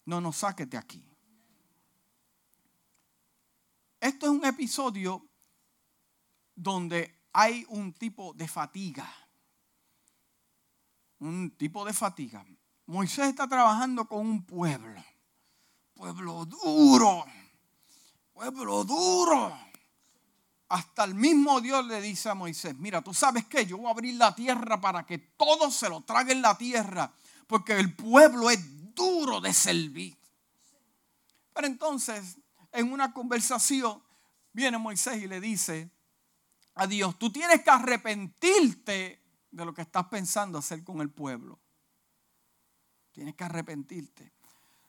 no 0.07 0.21
nos 0.21 0.39
saques 0.39 0.69
de 0.69 0.77
aquí. 0.77 1.09
Esto 4.01 4.27
es 4.27 4.33
un 4.33 4.45
episodio 4.45 5.25
donde 6.57 7.21
hay 7.33 7.65
un 7.69 7.93
tipo 7.93 8.35
de 8.35 8.49
fatiga. 8.49 9.09
Un 11.21 11.53
tipo 11.53 11.85
de 11.85 11.93
fatiga. 11.93 12.45
Moisés 12.87 13.29
está 13.29 13.47
trabajando 13.47 14.09
con 14.09 14.27
un 14.27 14.45
pueblo. 14.45 15.01
Pueblo 15.95 16.45
duro. 16.47 17.27
Pueblo 18.33 18.83
duro 18.83 19.72
hasta 20.73 21.05
el 21.05 21.15
mismo 21.15 21.61
Dios 21.61 21.85
le 21.87 22.01
dice 22.01 22.31
a 22.31 22.35
Moisés, 22.35 22.75
mira, 22.79 23.03
tú 23.03 23.13
sabes 23.13 23.45
que 23.45 23.67
yo 23.67 23.77
voy 23.77 23.89
a 23.89 23.91
abrir 23.91 24.15
la 24.15 24.35
tierra 24.35 24.81
para 24.81 25.05
que 25.05 25.19
todos 25.19 25.75
se 25.75 25.87
lo 25.91 26.01
traguen 26.01 26.41
la 26.41 26.57
tierra, 26.57 27.13
porque 27.47 27.79
el 27.79 27.95
pueblo 27.95 28.49
es 28.49 28.95
duro 28.95 29.39
de 29.43 29.53
servir. 29.53 30.17
Pero 31.53 31.67
entonces, 31.67 32.39
en 32.73 32.91
una 32.91 33.13
conversación, 33.13 34.03
viene 34.55 34.79
Moisés 34.79 35.23
y 35.23 35.29
le 35.29 35.43
dice 35.43 35.91
a 36.75 36.87
Dios, 36.87 37.19
tú 37.19 37.31
tienes 37.31 37.63
que 37.63 37.71
arrepentirte 37.71 39.23
de 39.51 39.65
lo 39.67 39.75
que 39.75 39.83
estás 39.83 40.07
pensando 40.07 40.57
hacer 40.57 40.83
con 40.83 41.03
el 41.03 41.11
pueblo. 41.11 41.59
Tienes 43.13 43.35
que 43.35 43.45
arrepentirte. 43.45 44.33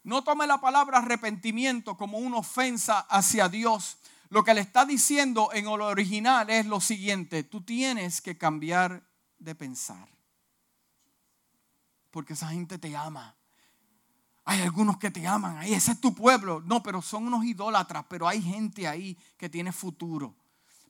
No 0.04 0.24
tome 0.24 0.48
la 0.48 0.62
palabra 0.62 1.00
arrepentimiento 1.00 1.98
como 1.98 2.20
una 2.20 2.38
ofensa 2.38 3.00
hacia 3.02 3.50
Dios, 3.50 3.98
lo 4.34 4.44
que 4.44 4.56
le 4.56 4.62
está 4.62 4.84
diciendo 4.84 5.52
en 5.54 5.68
el 5.68 5.80
original 5.80 6.50
es 6.50 6.66
lo 6.66 6.82
siguiente, 6.82 7.44
tú 7.44 7.62
tienes 7.62 8.20
que 8.20 8.36
cambiar 8.36 9.04
de 9.38 9.54
pensar. 9.54 10.10
Porque 12.10 12.34
esa 12.34 12.48
gente 12.48 12.80
te 12.80 12.98
ama. 12.98 13.36
Hay 14.46 14.62
algunos 14.62 14.98
que 14.98 15.12
te 15.12 15.28
aman, 15.28 15.60
ahí 15.60 15.76
ese 15.76 15.92
es 15.92 16.02
tu 16.02 16.16
pueblo. 16.16 16.62
No, 16.62 16.82
pero 16.82 17.00
son 17.04 17.28
unos 17.28 17.46
idólatras, 17.46 18.06
pero 18.10 18.28
hay 18.28 18.42
gente 18.42 18.88
ahí 18.88 19.16
que 19.38 19.50
tiene 19.50 19.72
futuro. 19.72 20.36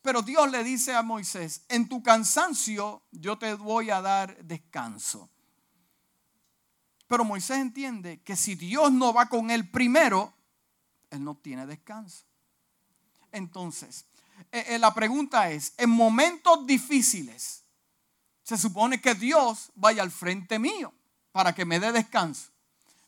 Pero 0.02 0.22
Dios 0.22 0.50
le 0.50 0.64
dice 0.64 0.96
a 0.96 1.02
Moisés, 1.02 1.66
en 1.68 1.90
tu 1.90 2.02
cansancio 2.02 3.04
yo 3.12 3.38
te 3.38 3.56
voy 3.56 3.90
a 3.90 4.00
dar 4.00 4.42
descanso. 4.46 5.30
Pero 7.08 7.26
Moisés 7.26 7.58
entiende 7.58 8.22
que 8.22 8.38
si 8.38 8.56
Dios 8.56 8.90
no 8.94 9.14
va 9.14 9.28
con 9.28 9.52
él 9.52 9.70
primero, 9.70 10.34
él 11.10 11.26
no 11.26 11.36
tiene 11.36 11.68
descanso. 11.68 12.24
Entonces, 13.34 14.06
eh, 14.52 14.64
eh, 14.70 14.80
la 14.80 14.94
pregunta 14.94 15.50
es, 15.50 15.74
en 15.78 15.90
momentos 15.90 16.66
difíciles, 16.66 17.60
Se 18.46 18.58
supone 18.58 19.00
que 19.00 19.16
Dios 19.16 19.72
vaya 19.74 20.04
al 20.04 20.12
frente 20.12 20.60
mío 20.60 20.94
para 21.32 21.56
que 21.56 21.64
me 21.64 21.80
dé 21.80 21.94
descanso. 21.94 22.52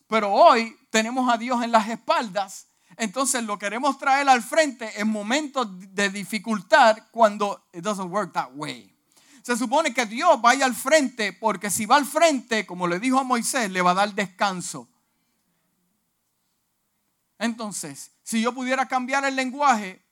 Pero 0.08 0.32
hoy 0.32 0.78
tenemos 0.90 1.30
a 1.30 1.38
Dios 1.38 1.62
en 1.62 1.74
las 1.74 1.90
espaldas, 1.90 2.68
entonces 2.96 3.44
lo 3.44 3.60
queremos 3.60 3.98
traer 3.98 4.30
al 4.30 4.42
frente 4.42 4.98
en 4.98 5.10
momentos 5.10 5.68
de 5.94 6.10
dificultad 6.10 7.00
cuando 7.12 7.68
it 7.74 7.84
doesn't 7.84 8.10
work 8.10 8.32
that 8.32 8.52
way. 8.54 8.96
Se 9.42 9.58
supone 9.58 9.94
que 9.94 10.06
Dios 10.06 10.42
vaya 10.42 10.66
al 10.66 10.74
frente 10.74 11.34
porque 11.34 11.70
si 11.70 11.86
va 11.86 11.98
al 11.98 12.06
frente, 12.06 12.66
como 12.66 12.88
le 12.88 13.02
dijo 13.02 13.20
a 13.20 13.24
Moisés, 13.24 13.70
le 13.70 13.82
va 13.82 13.92
a 13.92 13.96
dar 13.96 14.14
descanso. 14.14 14.88
Entonces, 17.38 18.12
si 18.24 18.42
yo 18.42 18.54
pudiera 18.54 18.88
cambiar 18.88 19.26
el 19.26 19.36
lenguaje 19.36 20.05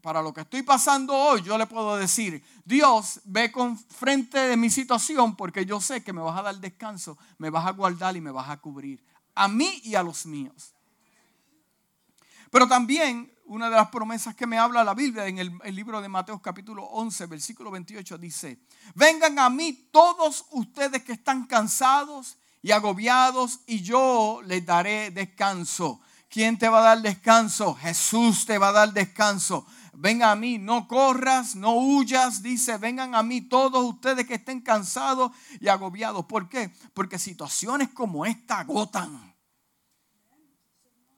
para 0.00 0.22
lo 0.22 0.32
que 0.32 0.42
estoy 0.42 0.62
pasando 0.62 1.14
hoy, 1.14 1.42
yo 1.42 1.56
le 1.58 1.66
puedo 1.66 1.96
decir, 1.96 2.44
Dios, 2.64 3.20
ve 3.24 3.52
con 3.52 3.78
frente 3.78 4.38
de 4.38 4.56
mi 4.56 4.70
situación 4.70 5.36
porque 5.36 5.64
yo 5.64 5.80
sé 5.80 6.02
que 6.02 6.12
me 6.12 6.20
vas 6.20 6.38
a 6.38 6.42
dar 6.42 6.56
descanso, 6.56 7.18
me 7.38 7.50
vas 7.50 7.66
a 7.66 7.72
guardar 7.72 8.16
y 8.16 8.20
me 8.20 8.30
vas 8.30 8.48
a 8.50 8.56
cubrir. 8.58 9.04
A 9.34 9.48
mí 9.48 9.80
y 9.84 9.94
a 9.94 10.02
los 10.02 10.26
míos. 10.26 10.74
Pero 12.50 12.66
también 12.66 13.32
una 13.50 13.68
de 13.68 13.76
las 13.76 13.88
promesas 13.88 14.34
que 14.36 14.46
me 14.46 14.58
habla 14.58 14.84
la 14.84 14.94
Biblia 14.94 15.26
en 15.26 15.38
el, 15.38 15.74
libro 15.74 16.00
de 16.00 16.08
Mateo 16.08 16.40
capítulo 16.40 16.84
11, 16.84 17.26
versículo 17.26 17.70
28 17.72 18.16
dice, 18.16 18.60
vengan 18.94 19.38
a 19.40 19.50
mí 19.50 19.88
todos 19.90 20.44
ustedes 20.50 21.02
que 21.02 21.12
están 21.12 21.46
cansados 21.46 22.38
y 22.62 22.70
agobiados 22.70 23.60
y 23.66 23.82
yo 23.82 24.40
les 24.44 24.64
daré 24.64 25.10
descanso. 25.10 26.00
¿Quién 26.28 26.58
te 26.58 26.68
va 26.68 26.78
a 26.78 26.94
dar 26.94 27.02
descanso? 27.02 27.74
Jesús 27.74 28.46
te 28.46 28.56
va 28.56 28.68
a 28.68 28.72
dar 28.72 28.92
descanso. 28.92 29.66
Venga 29.92 30.30
a 30.30 30.36
mí, 30.36 30.58
no 30.58 30.86
corras, 30.86 31.54
no 31.56 31.74
huyas. 31.74 32.42
Dice, 32.42 32.78
vengan 32.78 33.14
a 33.14 33.22
mí 33.22 33.42
todos 33.42 33.84
ustedes 33.84 34.26
que 34.26 34.34
estén 34.34 34.60
cansados 34.60 35.32
y 35.60 35.68
agobiados. 35.68 36.24
¿Por 36.26 36.48
qué? 36.48 36.72
Porque 36.94 37.18
situaciones 37.18 37.90
como 37.90 38.24
esta 38.24 38.60
agotan. 38.60 39.34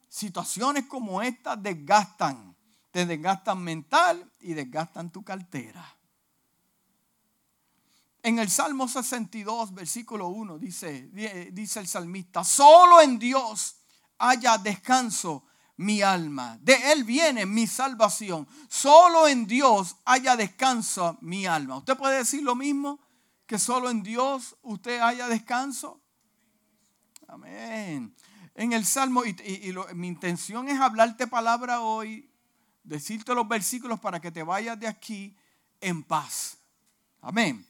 Situaciones 0.08 0.86
como 0.86 1.22
esta 1.22 1.56
desgastan. 1.56 2.56
Te 2.90 3.06
desgastan 3.06 3.62
mental 3.62 4.30
y 4.40 4.54
desgastan 4.54 5.10
tu 5.10 5.22
cartera. 5.22 5.84
En 8.22 8.38
el 8.38 8.48
Salmo 8.50 8.86
62, 8.86 9.74
versículo 9.74 10.28
1, 10.28 10.58
dice, 10.58 11.08
dice 11.52 11.80
el 11.80 11.88
salmista, 11.88 12.44
solo 12.44 13.00
en 13.00 13.18
Dios 13.18 13.76
haya 14.18 14.58
descanso 14.58 15.44
mi 15.76 16.02
alma. 16.02 16.58
De 16.60 16.92
Él 16.92 17.04
viene 17.04 17.46
mi 17.46 17.66
salvación. 17.66 18.46
Solo 18.68 19.28
en 19.28 19.46
Dios 19.46 19.96
haya 20.04 20.36
descanso 20.36 21.18
mi 21.20 21.46
alma. 21.46 21.78
¿Usted 21.78 21.96
puede 21.96 22.18
decir 22.18 22.42
lo 22.42 22.54
mismo? 22.54 23.00
Que 23.46 23.58
solo 23.58 23.90
en 23.90 24.02
Dios 24.02 24.56
usted 24.62 25.00
haya 25.00 25.28
descanso. 25.28 26.00
Amén. 27.28 28.14
En 28.54 28.72
el 28.72 28.84
Salmo, 28.84 29.24
y, 29.24 29.34
mi 29.94 30.08
intención 30.08 30.68
es 30.68 30.78
hablarte 30.78 31.26
palabra 31.26 31.80
hoy, 31.80 32.30
decirte 32.84 33.34
los 33.34 33.48
versículos 33.48 33.98
para 34.00 34.20
que 34.20 34.30
te 34.30 34.42
vayas 34.42 34.78
de 34.78 34.86
aquí 34.86 35.34
en 35.80 36.02
paz. 36.02 36.58
Amén. 37.22 37.66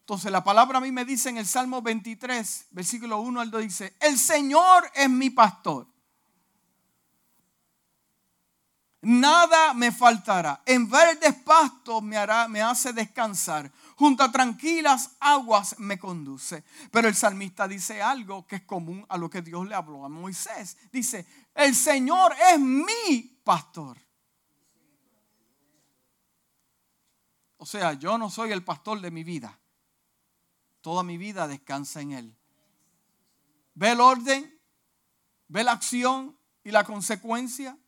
Entonces 0.00 0.30
la 0.30 0.44
palabra 0.44 0.78
a 0.78 0.80
mí 0.80 0.92
me 0.92 1.04
dice 1.04 1.30
en 1.30 1.38
el 1.38 1.46
Salmo 1.46 1.80
23, 1.82 2.66
versículo 2.70 3.20
1 3.20 3.40
al 3.40 3.50
2 3.50 3.62
dice, 3.62 3.96
el 4.00 4.18
Señor 4.18 4.90
es 4.94 5.08
mi 5.08 5.30
pastor. 5.30 5.86
Nada 9.04 9.74
me 9.74 9.92
faltará. 9.92 10.62
En 10.64 10.88
verdes 10.88 11.34
pastos 11.34 12.02
me, 12.02 12.16
hará, 12.16 12.48
me 12.48 12.62
hace 12.62 12.92
descansar. 12.92 13.70
Junto 13.96 14.22
a 14.22 14.32
tranquilas 14.32 15.16
aguas 15.20 15.76
me 15.78 15.98
conduce. 15.98 16.64
Pero 16.90 17.08
el 17.08 17.14
salmista 17.14 17.68
dice 17.68 18.02
algo 18.02 18.46
que 18.46 18.56
es 18.56 18.62
común 18.62 19.04
a 19.08 19.18
lo 19.18 19.28
que 19.28 19.42
Dios 19.42 19.66
le 19.68 19.74
habló 19.74 20.04
a 20.04 20.08
Moisés. 20.08 20.76
Dice, 20.90 21.26
el 21.54 21.74
Señor 21.74 22.34
es 22.52 22.58
mi 22.58 23.40
pastor. 23.44 23.98
O 27.58 27.66
sea, 27.66 27.94
yo 27.94 28.18
no 28.18 28.30
soy 28.30 28.52
el 28.52 28.64
pastor 28.64 29.00
de 29.00 29.10
mi 29.10 29.24
vida. 29.24 29.58
Toda 30.80 31.02
mi 31.02 31.16
vida 31.16 31.48
descansa 31.48 32.00
en 32.00 32.12
Él. 32.12 32.36
Ve 33.74 33.92
el 33.92 34.00
orden, 34.00 34.60
ve 35.48 35.64
la 35.64 35.72
acción 35.72 36.38
y 36.62 36.70
la 36.70 36.84
consecuencia. 36.84 37.78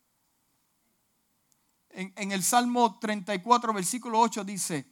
En, 1.99 2.31
el 2.31 2.43
Salmo 2.43 2.99
34, 2.99 3.73
versículo 3.73 4.19
8 4.19 4.43
dice, 4.43 4.85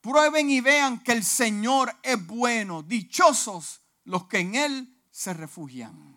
prueben 0.00 0.48
y 0.48 0.60
vean 0.60 1.00
que 1.00 1.10
el 1.10 1.24
Señor 1.24 1.92
es 2.04 2.24
bueno, 2.24 2.84
dichosos 2.84 3.80
los 4.04 4.28
que 4.28 4.38
en 4.38 4.54
Él 4.54 4.96
se 5.10 5.34
refugian. 5.34 6.16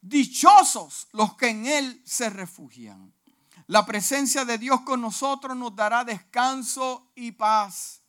Dichosos 0.00 1.06
los 1.12 1.36
que 1.36 1.48
en 1.50 1.66
Él 1.66 2.02
se 2.06 2.30
refugian. 2.30 3.12
La 3.66 3.84
presencia 3.84 4.46
de 4.46 4.56
Dios 4.56 4.80
con 4.80 5.02
nosotros 5.02 5.54
nos 5.54 5.76
dará 5.76 6.02
descanso 6.02 7.10
y 7.14 7.32
paz 7.32 8.00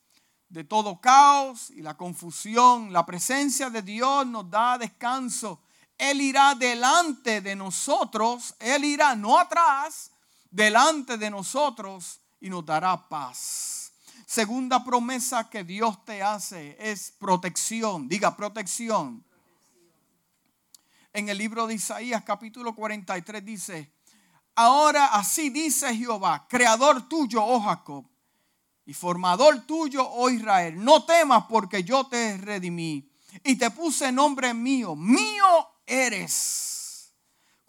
de 0.48 0.63
todo 0.63 1.02
caos 1.02 1.72
y 1.72 1.82
la 1.82 1.98
confusión. 1.98 2.94
La 2.94 3.06
presencia 3.06 3.70
de 3.70 3.82
Dios 3.82 4.26
nos 4.26 4.50
da 4.50 4.78
descanso. 4.78 5.62
Él 5.98 6.22
irá 6.22 6.56
delante 6.56 7.42
de 7.42 7.58
nosotros, 7.58 8.56
Él 8.60 8.86
irá 8.86 9.13
no 9.18 9.38
atrás, 9.38 10.12
delante 10.49 11.17
de 11.17 11.29
nosotros 11.29 12.19
y 12.39 12.49
nos 12.49 12.65
dará 12.65 13.07
paz. 13.07 13.91
Segunda 14.25 14.83
promesa 14.83 15.49
que 15.49 15.63
Dios 15.63 16.03
te 16.05 16.21
hace 16.21 16.77
es 16.79 17.12
protección. 17.12 18.07
Diga 18.07 18.35
protección. 18.35 19.25
En 21.12 21.29
el 21.29 21.38
libro 21.38 21.65
de 21.65 21.73
Isaías 21.73 22.23
capítulo 22.23 22.75
43 22.75 23.43
dice, 23.43 23.91
ahora 24.55 25.07
así 25.07 25.49
dice 25.49 25.95
Jehová, 25.95 26.45
creador 26.47 27.09
tuyo, 27.09 27.43
oh 27.43 27.59
Jacob 27.59 28.05
y 28.89 28.93
formador 28.93 29.67
tuyo, 29.67 30.07
oh 30.07 30.31
Israel. 30.31 30.83
No 30.83 31.05
temas 31.05 31.45
porque 31.47 31.83
yo 31.83 32.05
te 32.07 32.38
redimí 32.38 33.07
y 33.43 33.55
te 33.55 33.69
puse 33.69 34.12
nombre 34.12 34.53
mío. 34.53 34.95
Mío 34.95 35.67
eres. 35.85 36.68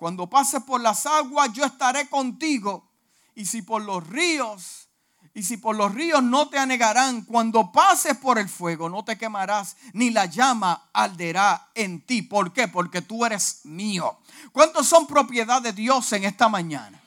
Cuando 0.00 0.30
pases 0.30 0.62
por 0.62 0.80
las 0.80 1.04
aguas, 1.04 1.52
yo 1.52 1.62
estaré 1.62 2.08
contigo. 2.08 2.88
Y 3.34 3.44
si 3.44 3.60
por 3.60 3.82
los 3.82 4.06
ríos, 4.06 4.88
y 5.34 5.42
si 5.42 5.58
por 5.58 5.76
los 5.76 5.94
ríos 5.94 6.22
no 6.22 6.48
te 6.48 6.58
anegarán, 6.58 7.22
cuando 7.26 7.70
pases 7.70 8.16
por 8.16 8.38
el 8.38 8.48
fuego 8.48 8.88
no 8.88 9.04
te 9.04 9.18
quemarás, 9.18 9.76
ni 9.92 10.08
la 10.08 10.24
llama 10.24 10.88
arderá 10.94 11.68
en 11.74 12.00
ti. 12.06 12.22
¿Por 12.22 12.54
qué? 12.54 12.66
Porque 12.66 13.02
tú 13.02 13.26
eres 13.26 13.60
mío. 13.64 14.18
¿Cuántos 14.52 14.88
son 14.88 15.06
propiedad 15.06 15.60
de 15.60 15.74
Dios 15.74 16.10
en 16.14 16.24
esta 16.24 16.48
mañana? 16.48 16.98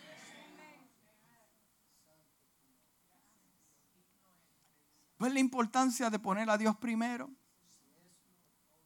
¿Ves 5.17 5.34
la 5.34 5.39
importancia 5.39 6.12
de 6.12 6.19
poner 6.19 6.47
a 6.47 6.60
Dios 6.60 6.75
primero? 6.75 7.27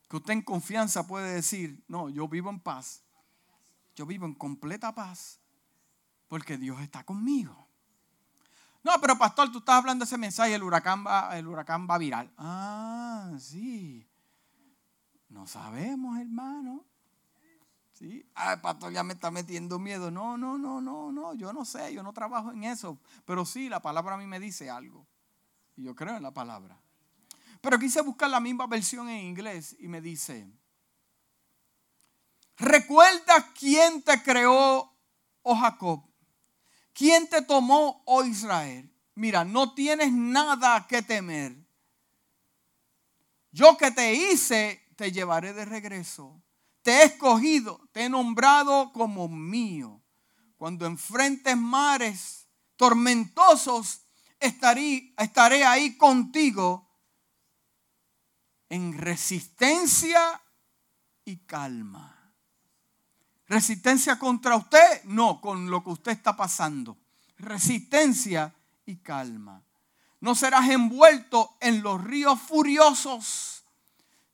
Que 0.10 0.16
usted 0.16 0.32
en 0.32 0.44
confianza 0.44 1.06
puede 1.06 1.34
decir, 1.34 1.84
no, 1.90 2.08
yo 2.08 2.30
vivo 2.30 2.50
en 2.50 2.62
paz. 2.62 3.02
Yo 3.98 4.06
vivo 4.06 4.28
en 4.28 4.36
completa 4.36 4.94
paz 4.94 5.40
porque 6.28 6.56
Dios 6.56 6.80
está 6.82 7.04
conmigo. 7.04 7.68
No, 8.84 8.92
pero 9.02 9.18
pastor, 9.18 9.52
tú 9.52 9.58
estás 9.58 9.76
hablando 9.76 10.06
de 10.06 10.08
ese 10.08 10.20
mensaje, 10.20 10.54
el 10.54 10.62
huracán 10.62 11.04
va, 11.06 11.36
el 11.36 11.48
huracán 11.48 11.88
va 11.90 11.98
viral. 11.98 12.32
Ah, 12.38 13.34
sí. 13.40 14.08
No 15.30 15.48
sabemos, 15.48 16.20
hermano. 16.20 16.86
Sí. 17.94 18.24
Ay, 18.36 18.58
pastor, 18.62 18.94
ya 18.94 19.04
me 19.04 19.14
está 19.14 19.32
metiendo 19.32 19.80
miedo. 19.80 20.12
No, 20.12 20.38
no, 20.38 20.60
no, 20.60 20.80
no, 20.80 21.12
no. 21.12 21.34
Yo 21.34 21.52
no 21.52 21.66
sé, 21.66 21.92
yo 21.92 22.04
no 22.04 22.14
trabajo 22.14 22.52
en 22.52 22.66
eso. 22.66 23.00
Pero 23.26 23.46
sí, 23.46 23.68
la 23.68 23.82
palabra 23.82 24.14
a 24.14 24.18
mí 24.20 24.28
me 24.28 24.40
dice 24.40 24.70
algo. 24.70 25.08
Y 25.76 25.86
yo 25.86 25.96
creo 25.96 26.16
en 26.16 26.24
la 26.24 26.32
palabra. 26.32 26.80
Pero 27.62 27.80
quise 27.80 28.02
buscar 28.02 28.30
la 28.30 28.40
misma 28.40 28.68
versión 28.68 29.10
en 29.10 29.26
inglés 29.26 29.76
y 29.80 29.88
me 29.88 30.02
dice, 30.02 30.48
recuerda 32.58 33.54
quién 33.54 34.02
te 34.02 34.22
creó, 34.22 34.94
oh 35.44 35.56
Jacob, 35.56 36.04
quién 36.94 37.30
te 37.30 37.42
tomó, 37.42 38.04
oh 38.06 38.24
Israel. 38.24 38.94
Mira, 39.16 39.44
no 39.44 39.74
tienes 39.74 40.12
nada 40.12 40.86
que 40.88 41.02
temer. 41.02 41.56
Yo 43.52 43.78
que 43.78 43.90
te 43.90 44.14
hice, 44.14 44.88
te 44.96 45.12
llevaré 45.12 45.54
de 45.54 45.66
regreso. 45.66 46.44
Te 46.84 46.92
he 46.92 47.04
escogido, 47.06 47.90
te 47.92 48.06
he 48.06 48.10
nombrado 48.10 48.92
como 48.94 49.28
mío. 49.28 50.02
Cuando 50.58 50.86
enfrentes 50.86 51.58
mares 51.58 52.48
tormentosos, 52.76 54.02
estaré, 54.40 55.14
estaré 55.18 55.66
ahí 55.66 55.98
contigo 55.98 56.88
en 58.70 58.98
resistencia 58.98 60.42
y 61.26 61.38
calma. 61.46 62.17
¿Resistencia 63.48 64.20
contra 64.20 64.56
usted? 64.56 65.04
No, 65.06 65.40
con 65.40 65.70
lo 65.70 65.84
que 65.84 65.92
usted 65.92 66.12
está 66.12 66.36
pasando. 66.36 66.98
Resistencia 67.38 68.54
y 68.86 68.98
calma. 68.98 69.62
No 70.20 70.36
serás 70.36 70.70
envuelto 70.70 71.56
en 71.62 71.82
los 71.82 72.04
ríos 72.04 72.40
furiosos. 72.42 73.64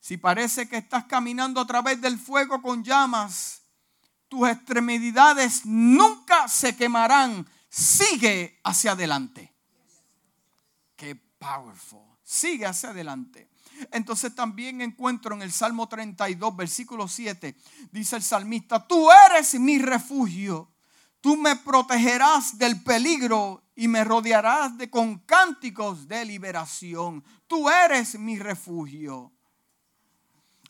Si 0.00 0.16
parece 0.16 0.68
que 0.68 0.78
estás 0.78 1.04
caminando 1.04 1.60
a 1.60 1.66
través 1.66 2.00
del 2.00 2.18
fuego 2.18 2.60
con 2.60 2.82
llamas, 2.82 3.62
tus 4.28 4.48
extremidades 4.48 5.64
nunca 5.64 6.48
se 6.48 6.76
quemarán. 6.76 7.46
Sigue 7.68 8.60
hacia 8.64 8.92
adelante. 8.92 9.52
Qué 10.96 11.14
powerful. 11.14 12.02
Sigue 12.22 12.66
hacia 12.66 12.90
adelante. 12.90 13.48
Entonces 13.92 14.34
también 14.34 14.80
encuentro 14.80 15.34
en 15.34 15.42
el 15.42 15.52
Salmo 15.52 15.88
32, 15.88 16.56
versículo 16.56 17.08
7, 17.08 17.56
dice 17.92 18.16
el 18.16 18.22
salmista, 18.22 18.86
tú 18.86 19.08
eres 19.28 19.54
mi 19.54 19.78
refugio, 19.78 20.70
tú 21.20 21.36
me 21.36 21.56
protegerás 21.56 22.58
del 22.58 22.82
peligro 22.82 23.62
y 23.76 23.88
me 23.88 24.04
rodearás 24.04 24.76
de 24.78 24.90
con 24.90 25.18
cánticos 25.20 26.06
de 26.06 26.24
liberación. 26.24 27.24
Tú 27.46 27.68
eres 27.68 28.18
mi 28.18 28.38
refugio. 28.38 29.32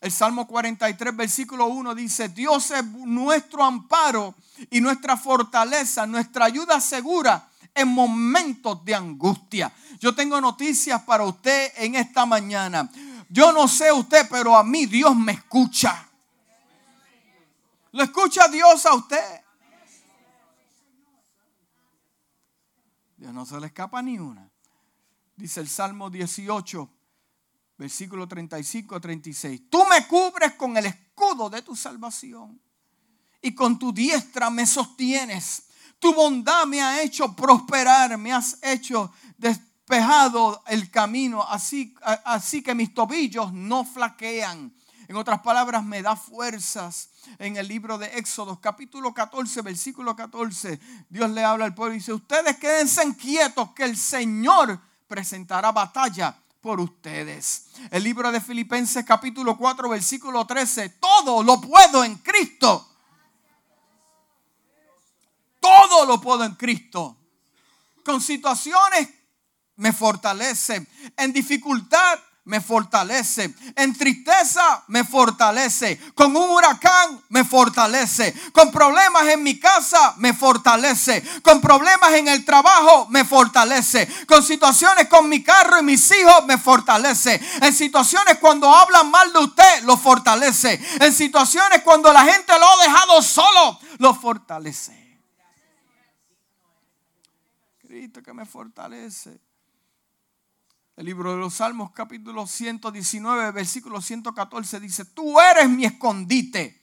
El 0.01 0.13
Salmo 0.13 0.47
43, 0.47 1.17
versículo 1.17 1.67
1 1.67 1.95
dice, 1.95 2.29
Dios 2.29 2.71
es 2.71 2.85
nuestro 2.85 3.65
amparo 3.65 4.35
y 4.71 4.81
nuestra 4.81 5.17
fortaleza, 5.17 6.07
nuestra 6.07 6.45
ayuda 6.45 6.81
segura 6.81 7.49
en 7.75 7.89
momentos 7.89 8.85
de 8.85 8.95
angustia. 8.95 9.73
Yo 9.99 10.15
tengo 10.15 10.41
noticias 10.41 11.03
para 11.03 11.25
usted 11.25 11.73
en 11.77 11.97
esta 11.97 12.25
mañana. 12.25 12.91
Yo 13.29 13.53
no 13.53 13.67
sé 13.67 13.91
usted, 13.91 14.29
pero 14.31 14.57
a 14.57 14.63
mí 14.63 14.87
Dios 14.87 15.17
me 15.17 15.33
escucha. 15.33 16.09
¿Lo 17.93 18.03
escucha 18.03 18.49
Dios 18.49 18.87
a 18.87 18.95
usted? 18.95 19.41
Dios 23.17 23.33
no 23.33 23.47
se 23.47 23.59
le 23.61 23.67
escapa 23.67 24.03
ni 24.03 24.19
una. 24.19 24.51
Dice 25.37 25.61
el 25.61 25.69
Salmo 25.69 26.11
18, 26.11 26.91
versículo 27.79 28.29
35 28.29 28.95
a 28.95 29.01
36. 29.01 29.63
Tú 29.69 29.85
me 29.89 30.07
cubres 30.07 30.55
con 30.55 30.77
el 30.77 30.87
escudo 30.87 31.51
de 31.51 31.63
tu 31.63 31.75
salvación 31.75 32.61
y 33.41 33.55
con 33.55 33.79
tu 33.79 33.93
diestra 33.93 34.51
me 34.51 34.67
sostienes. 34.67 35.65
Tu 36.05 36.13
bondad 36.13 36.67
me 36.67 36.83
ha 36.83 37.01
hecho 37.01 37.35
prosperar, 37.35 38.19
me 38.19 38.31
has 38.31 38.59
hecho 38.61 39.11
despejado 39.39 40.63
el 40.67 40.91
camino, 40.91 41.43
así, 41.43 41.95
que 42.63 42.75
mis 42.75 42.93
tobillos 42.93 43.55
no 43.55 43.87
flaquean. 43.87 44.71
En 45.09 45.17
otras 45.17 45.41
palabras, 45.41 45.83
me 45.83 46.03
da 46.03 46.15
fuerzas. 46.15 47.09
En 47.39 47.57
el 47.57 47.67
libro 47.69 47.97
de 47.97 48.19
Éxodo, 48.19 48.61
capítulo 48.61 49.15
14, 49.15 49.63
versículo 49.63 50.15
14, 50.15 50.79
Dios 51.09 51.31
le 51.31 51.43
habla 51.43 51.65
al 51.65 51.75
pueblo 51.75 51.95
y 51.95 52.01
dice, 52.01 52.13
ustedes 52.13 52.59
quédense 52.59 53.17
quietos 53.17 53.71
que 53.71 53.85
el 53.85 53.97
Señor 53.97 54.79
presentará 55.09 55.73
batalla 55.73 56.37
por 56.61 56.81
ustedes. 56.81 57.69
El 57.91 58.05
libro 58.05 58.31
de 58.31 58.43
Filipenses, 58.43 59.07
capítulo 59.07 59.57
4, 59.57 59.89
versículo 59.89 60.47
13, 60.47 60.91
todo 61.01 61.43
lo 61.43 61.63
puedo 61.63 62.05
en 62.05 62.17
Cristo 62.17 62.91
todo 65.65 66.05
lo 66.05 66.21
puedo 66.21 66.45
en 66.45 66.55
Cristo. 66.57 67.17
Con 68.05 68.21
situaciones 68.21 69.09
me 69.77 69.95
fortalece. 69.95 70.87
En 71.17 71.33
dificultad 71.33 72.19
me 72.45 72.61
fortalece. 72.61 73.55
En 73.75 73.97
tristeza 73.97 74.85
me 74.89 75.05
fortalece. 75.05 75.99
Con 76.15 76.37
un 76.37 76.51
huracán 76.51 77.19
me 77.31 77.45
fortalece. 77.45 78.35
Con 78.53 78.71
problemas 78.71 79.27
en 79.29 79.43
mi 79.43 79.59
casa 79.59 80.13
me 80.19 80.35
fortalece. 80.35 81.25
Con 81.43 81.63
problemas 81.63 82.13
en 82.13 82.29
el 82.29 82.45
trabajo 82.45 83.07
me 83.09 83.25
fortalece. 83.25 84.07
Con 84.27 84.43
situaciones 84.43 85.09
con 85.09 85.31
mi 85.31 85.43
carro 85.43 85.79
y 85.81 85.83
mis 85.83 86.11
hijos 86.11 86.45
me 86.45 86.59
fortalece. 86.59 87.41
En 87.63 87.73
situaciones 87.73 88.37
cuando 88.39 88.69
hablan 88.75 89.11
mal 89.11 89.33
de 89.33 89.39
usted 89.39 89.83
lo 89.85 89.97
fortalece. 89.97 90.79
En 91.01 91.11
situaciones 91.15 91.81
cuando 91.83 92.13
la 92.13 92.25
gente 92.25 92.53
lo 92.59 92.71
ha 92.71 92.83
dejado 92.85 93.23
solo 93.23 93.81
lo 93.97 94.15
fortalece 94.15 95.04
que 98.23 98.33
me 98.33 98.45
fortalece. 98.45 99.41
El 100.97 101.07
libro 101.07 101.33
de 101.33 101.39
los 101.39 101.55
Salmos 101.55 101.93
capítulo 101.93 102.47
119, 102.47 103.53
versículo 103.53 104.01
114 104.01 104.81
dice, 104.81 105.05
tú 105.05 105.39
eres 105.41 105.69
mi 105.69 105.85
escondite. 105.85 106.83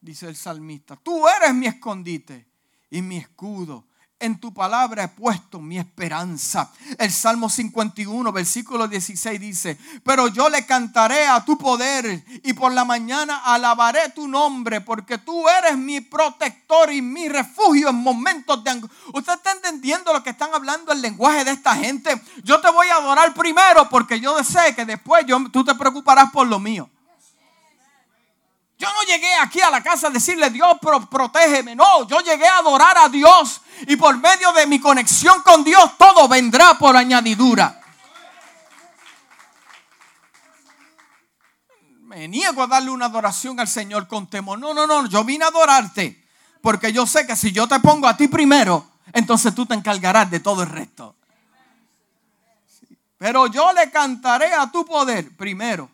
Dice 0.00 0.28
el 0.28 0.36
salmista, 0.36 0.96
tú 0.96 1.26
eres 1.28 1.52
mi 1.54 1.66
escondite 1.66 2.48
y 2.88 3.02
mi 3.02 3.16
escudo 3.16 3.87
en 4.20 4.38
tu 4.38 4.52
palabra 4.52 5.04
he 5.04 5.08
puesto 5.08 5.60
mi 5.60 5.78
esperanza. 5.78 6.70
El 6.98 7.12
Salmo 7.12 7.48
51, 7.48 8.32
versículo 8.32 8.88
16 8.88 9.40
dice, 9.40 9.78
pero 10.02 10.28
yo 10.28 10.48
le 10.48 10.66
cantaré 10.66 11.26
a 11.26 11.44
tu 11.44 11.56
poder 11.56 12.24
y 12.42 12.52
por 12.52 12.72
la 12.72 12.84
mañana 12.84 13.42
alabaré 13.44 14.10
tu 14.10 14.26
nombre 14.26 14.80
porque 14.80 15.18
tú 15.18 15.48
eres 15.48 15.76
mi 15.76 16.00
protector 16.00 16.92
y 16.92 17.02
mi 17.02 17.28
refugio 17.28 17.90
en 17.90 17.96
momentos 17.96 18.62
de 18.64 18.70
angustia. 18.70 18.98
¿Usted 19.12 19.32
está 19.34 19.52
entendiendo 19.52 20.12
lo 20.12 20.22
que 20.22 20.30
están 20.30 20.50
hablando 20.52 20.92
el 20.92 21.00
lenguaje 21.00 21.44
de 21.44 21.52
esta 21.52 21.74
gente? 21.76 22.20
Yo 22.42 22.60
te 22.60 22.70
voy 22.70 22.88
a 22.88 22.96
adorar 22.96 23.34
primero 23.34 23.88
porque 23.88 24.20
yo 24.20 24.42
sé 24.42 24.74
que 24.74 24.84
después 24.84 25.24
tú 25.52 25.64
te 25.64 25.74
preocuparás 25.74 26.30
por 26.30 26.46
lo 26.46 26.58
mío. 26.58 26.90
Yo 28.78 28.86
no 28.92 29.02
llegué 29.02 29.34
aquí 29.34 29.60
a 29.60 29.70
la 29.70 29.82
casa 29.82 30.06
a 30.06 30.10
decirle, 30.10 30.50
Dios, 30.50 30.78
protégeme. 31.10 31.74
No, 31.74 32.06
yo 32.06 32.20
llegué 32.20 32.46
a 32.46 32.58
adorar 32.58 32.96
a 32.96 33.08
Dios. 33.08 33.60
Y 33.88 33.96
por 33.96 34.16
medio 34.18 34.52
de 34.52 34.66
mi 34.66 34.78
conexión 34.78 35.42
con 35.42 35.64
Dios, 35.64 35.98
todo 35.98 36.28
vendrá 36.28 36.78
por 36.78 36.96
añadidura. 36.96 37.80
Me 42.02 42.28
niego 42.28 42.62
a 42.62 42.66
darle 42.68 42.90
una 42.90 43.06
adoración 43.06 43.58
al 43.58 43.66
Señor 43.66 44.06
con 44.06 44.28
temor. 44.28 44.60
No, 44.60 44.72
no, 44.72 44.86
no, 44.86 45.06
yo 45.06 45.24
vine 45.24 45.44
a 45.44 45.48
adorarte. 45.48 46.24
Porque 46.62 46.92
yo 46.92 47.04
sé 47.04 47.26
que 47.26 47.34
si 47.34 47.50
yo 47.50 47.66
te 47.66 47.80
pongo 47.80 48.06
a 48.06 48.16
ti 48.16 48.28
primero, 48.28 48.88
entonces 49.12 49.54
tú 49.56 49.66
te 49.66 49.74
encargarás 49.74 50.30
de 50.30 50.38
todo 50.38 50.62
el 50.62 50.68
resto. 50.68 51.16
Pero 53.16 53.48
yo 53.48 53.72
le 53.72 53.90
cantaré 53.90 54.52
a 54.54 54.70
tu 54.70 54.84
poder 54.84 55.36
primero. 55.36 55.90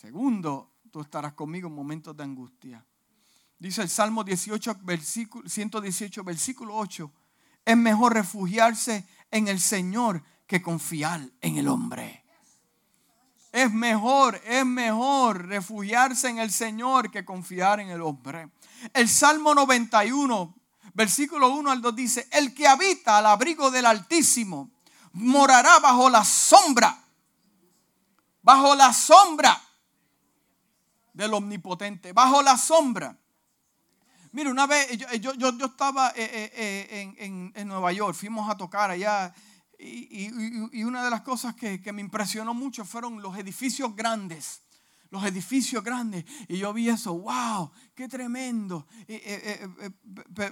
Segundo, 0.00 0.67
tú 0.98 1.02
estarás 1.02 1.34
conmigo 1.34 1.68
en 1.68 1.76
momentos 1.76 2.16
de 2.16 2.24
angustia. 2.24 2.84
Dice 3.56 3.82
el 3.82 3.88
Salmo 3.88 4.24
18, 4.24 4.78
versículo, 4.82 5.48
118, 5.48 6.24
versículo 6.24 6.74
8. 6.74 7.12
Es 7.64 7.76
mejor 7.76 8.14
refugiarse 8.14 9.06
en 9.30 9.46
el 9.46 9.60
Señor 9.60 10.24
que 10.48 10.60
confiar 10.60 11.20
en 11.40 11.56
el 11.56 11.68
hombre. 11.68 12.24
Es 13.52 13.72
mejor, 13.72 14.42
es 14.44 14.66
mejor 14.66 15.46
refugiarse 15.46 16.30
en 16.30 16.40
el 16.40 16.50
Señor 16.50 17.12
que 17.12 17.24
confiar 17.24 17.78
en 17.78 17.90
el 17.90 18.02
hombre. 18.02 18.50
El 18.92 19.08
Salmo 19.08 19.54
91, 19.54 20.56
versículo 20.94 21.50
1 21.50 21.70
al 21.70 21.80
2 21.80 21.94
dice, 21.94 22.28
el 22.32 22.52
que 22.52 22.66
habita 22.66 23.18
al 23.18 23.26
abrigo 23.26 23.70
del 23.70 23.86
Altísimo 23.86 24.72
morará 25.12 25.78
bajo 25.78 26.10
la 26.10 26.24
sombra, 26.24 27.04
bajo 28.42 28.74
la 28.74 28.92
sombra 28.92 29.62
del 31.18 31.34
omnipotente, 31.34 32.12
bajo 32.12 32.40
la 32.42 32.56
sombra. 32.56 33.18
Mira, 34.30 34.50
una 34.50 34.68
vez 34.68 34.96
yo, 34.96 35.34
yo, 35.34 35.52
yo, 35.58 35.66
estaba 35.66 36.10
eh, 36.10 36.22
eh, 36.32 36.50
eh, 36.54 37.14
en, 37.18 37.52
en, 37.56 37.66
Nueva 37.66 37.90
York, 37.92 38.14
fuimos 38.14 38.48
a 38.48 38.56
tocar 38.56 38.92
allá 38.92 39.34
y, 39.80 40.26
y, 40.26 40.68
y 40.72 40.84
una 40.84 41.02
de 41.02 41.10
las 41.10 41.22
cosas 41.22 41.56
que, 41.56 41.80
que, 41.82 41.92
me 41.92 42.02
impresionó 42.02 42.54
mucho 42.54 42.84
fueron 42.84 43.20
los 43.20 43.36
edificios 43.36 43.96
grandes. 43.96 44.62
Los 45.10 45.24
edificios 45.24 45.82
grandes. 45.82 46.24
Y 46.46 46.58
yo 46.58 46.72
vi 46.72 46.88
eso, 46.88 47.18
wow, 47.18 47.72
qué 47.96 48.06
tremendo. 48.06 48.86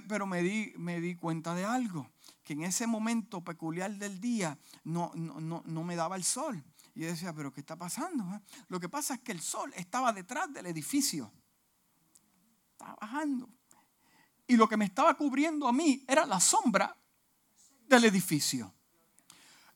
pero 0.09 0.27
me 0.27 0.41
di, 0.41 0.73
me 0.75 0.99
di 0.99 1.15
cuenta 1.15 1.55
de 1.55 1.63
algo, 1.63 2.09
que 2.43 2.53
en 2.53 2.63
ese 2.63 2.87
momento 2.87 3.41
peculiar 3.41 3.95
del 3.95 4.19
día 4.19 4.57
no, 4.83 5.11
no, 5.15 5.39
no, 5.39 5.63
no 5.65 5.83
me 5.83 5.95
daba 5.95 6.17
el 6.17 6.25
sol. 6.25 6.61
Y 6.97 7.01
yo 7.01 7.07
decía, 7.09 7.31
pero 7.31 7.53
¿qué 7.53 7.59
está 7.59 7.75
pasando? 7.75 8.23
Eh?". 8.33 8.41
Lo 8.69 8.79
que 8.79 8.89
pasa 8.89 9.13
es 9.13 9.19
que 9.19 9.31
el 9.31 9.39
sol 9.39 9.71
estaba 9.75 10.11
detrás 10.11 10.51
del 10.51 10.65
edificio. 10.65 11.31
Estaba 12.71 12.97
bajando. 12.99 13.47
Y 14.47 14.55
lo 14.55 14.67
que 14.67 14.77
me 14.77 14.85
estaba 14.85 15.13
cubriendo 15.13 15.67
a 15.67 15.71
mí 15.71 16.03
era 16.07 16.25
la 16.25 16.39
sombra 16.39 16.97
del 17.87 18.05
edificio. 18.05 18.73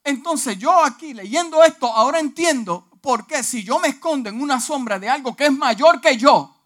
Entonces 0.04 0.58
yo 0.58 0.84
aquí 0.84 1.14
leyendo 1.14 1.64
esto, 1.64 1.94
ahora 1.94 2.20
entiendo 2.20 2.90
por 3.02 3.28
qué 3.28 3.44
si 3.44 3.64
yo 3.64 3.78
me 3.78 3.90
escondo 3.90 4.30
en 4.30 4.42
una 4.42 4.60
sombra 4.60 4.98
de 4.98 5.08
algo 5.08 5.36
que 5.36 5.46
es 5.46 5.52
mayor 5.52 6.02
que 6.02 6.18
yo, 6.18 6.61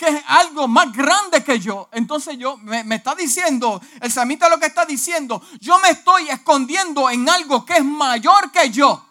que 0.00 0.08
es 0.08 0.24
algo 0.28 0.66
más 0.66 0.90
grande 0.94 1.44
que 1.44 1.60
yo. 1.60 1.90
Entonces 1.92 2.38
yo 2.38 2.56
me, 2.56 2.94
está 2.94 3.14
diciendo, 3.14 3.82
el 4.00 4.10
samita 4.10 4.48
lo 4.48 4.58
que 4.58 4.64
está 4.64 4.86
diciendo, 4.86 5.42
yo 5.60 5.78
me 5.78 5.90
estoy 5.90 6.30
escondiendo 6.30 7.10
en 7.10 7.28
algo 7.28 7.66
que 7.66 7.74
es 7.74 7.84
mayor 7.84 8.50
que 8.50 8.70
yo. 8.70 9.04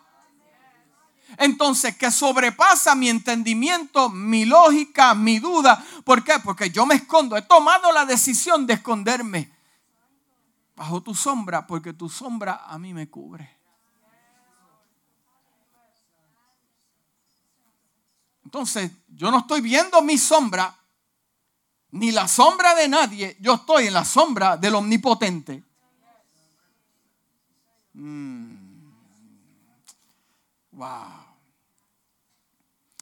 Entonces, 1.38 1.95
que 1.95 2.10
sobrepasa 2.10 2.95
mi 2.95 3.08
entendimiento, 3.08 4.10
mi 4.10 4.45
lógica, 4.45 5.13
mi 5.13 5.38
duda. 5.38 5.86
¿Por 6.04 6.23
qué? 6.23 6.39
Porque 6.43 6.71
yo 6.71 6.88
me 6.88 6.95
escondo. 6.95 7.38
He 7.38 7.43
tomado 7.43 7.91
la 7.91 8.04
decisión 8.04 8.65
de 8.65 8.73
esconderme 8.73 9.54
bajo 10.75 11.04
tu 11.04 11.13
sombra, 11.13 11.67
porque 11.67 11.93
tu 11.93 12.10
sombra 12.10 12.63
a 12.65 12.80
mí 12.80 12.95
me 12.95 13.08
cubre. 13.12 13.60
Entonces, 18.43 18.91
yo 19.08 19.30
no 19.30 19.38
estoy 19.38 19.62
viendo 19.62 20.02
mi 20.02 20.17
sombra, 20.17 20.79
ni 21.91 22.12
la 22.12 22.28
sombra 22.28 22.75
de 22.75 22.88
nadie, 22.88 23.38
yo 23.39 23.56
estoy 23.56 23.88
en 23.88 23.93
la 23.93 24.06
sombra 24.06 24.58
del 24.58 24.75
omnipotente. 24.75 25.63
Mm. 27.93 28.58
Wow. 30.71 31.25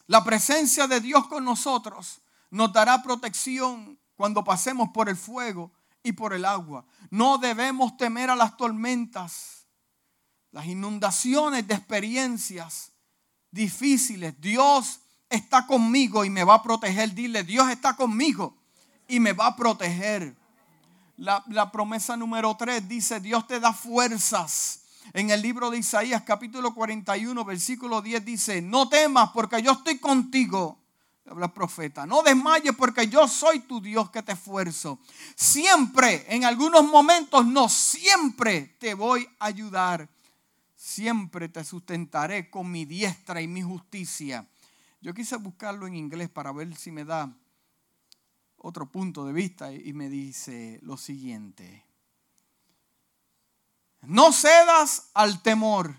La 0.08 0.23
presencia 0.23 0.88
de 0.88 1.02
Dios 1.02 1.28
con 1.28 1.43
nosotros 1.43 2.21
nos 2.50 2.71
dará 2.71 3.04
protección 3.04 4.00
cuando 4.15 4.43
pasemos 4.43 4.89
por 4.89 5.10
el 5.10 5.17
fuego 5.17 5.71
y 6.02 6.13
por 6.13 6.34
el 6.34 6.45
agua. 6.45 6.86
No 7.10 7.38
debemos 7.38 7.97
temer 7.97 8.30
a 8.30 8.36
las 8.36 8.56
tormentas, 8.56 9.65
las 10.52 10.65
inundaciones 10.65 11.67
de 11.67 11.73
experiencias 11.73 12.93
difíciles. 13.52 14.39
Dios 14.39 15.02
está 15.30 15.67
conmigo 15.67 16.23
y 16.23 16.30
me 16.30 16.45
va 16.45 16.56
a 16.56 16.63
proteger. 16.63 17.13
Dile, 17.13 17.43
Dios 17.43 17.69
está 17.69 17.97
conmigo 17.97 18.58
y 19.08 19.20
me 19.20 19.34
va 19.34 19.48
a 19.48 19.56
proteger. 19.56 20.36
La, 21.17 21.72
promesa 21.72 22.15
número 22.15 22.56
3 22.56 22.88
dice, 22.88 23.20
Dios 23.20 23.48
te 23.48 23.60
da 23.60 23.74
fuerzas. 23.74 24.82
En 25.13 25.32
el 25.32 25.41
libro 25.41 25.72
de 25.72 25.80
Isaías 25.80 26.22
capítulo 26.24 26.76
41, 26.76 27.43
versículo 27.43 28.02
10 28.02 28.26
dice, 28.26 28.62
no 28.62 28.88
temas 28.88 29.32
porque 29.32 29.62
yo 29.62 29.72
estoy 29.72 29.98
contigo. 29.98 30.78
Habla 31.30 31.48
el 31.48 31.52
profeta, 31.52 32.06
no 32.06 32.22
desmayes 32.22 32.74
porque 32.76 33.08
yo 33.08 33.28
soy 33.28 33.62
tu 33.62 33.82
Dios 33.82 34.12
que 34.12 34.22
te 34.22 34.34
esfuerzo. 34.34 35.00
Siempre, 35.36 36.26
en 36.30 36.46
algunos 36.46 36.86
momentos, 36.86 37.46
no, 37.46 37.67
siempre 37.67 38.76
te 38.80 38.93
voy 38.93 39.28
a 39.39 39.48
ayudar. 39.48 40.08
Siempre 40.76 41.50
te 41.50 41.63
sustentaré 41.63 42.50
con 42.50 42.72
mi 42.72 42.86
diestra 42.86 43.41
y 43.41 43.48
mi 43.48 43.62
justicia. 43.62 44.48
Yo 45.02 45.13
quise 45.13 45.36
buscarlo 45.38 45.88
en 45.88 45.96
inglés 45.96 46.30
para 46.30 46.52
ver 46.52 46.76
si 46.76 46.91
me 46.91 47.04
da 47.04 47.34
otro 48.58 48.89
punto 48.91 49.26
de 49.26 49.34
vista 49.34 49.72
y 49.72 49.93
me 49.93 50.10
dice 50.10 50.80
lo 50.84 50.98
siguiente. 50.98 51.86
No 54.02 54.32
cedas 54.32 55.10
al 55.13 55.41
temor, 55.41 55.96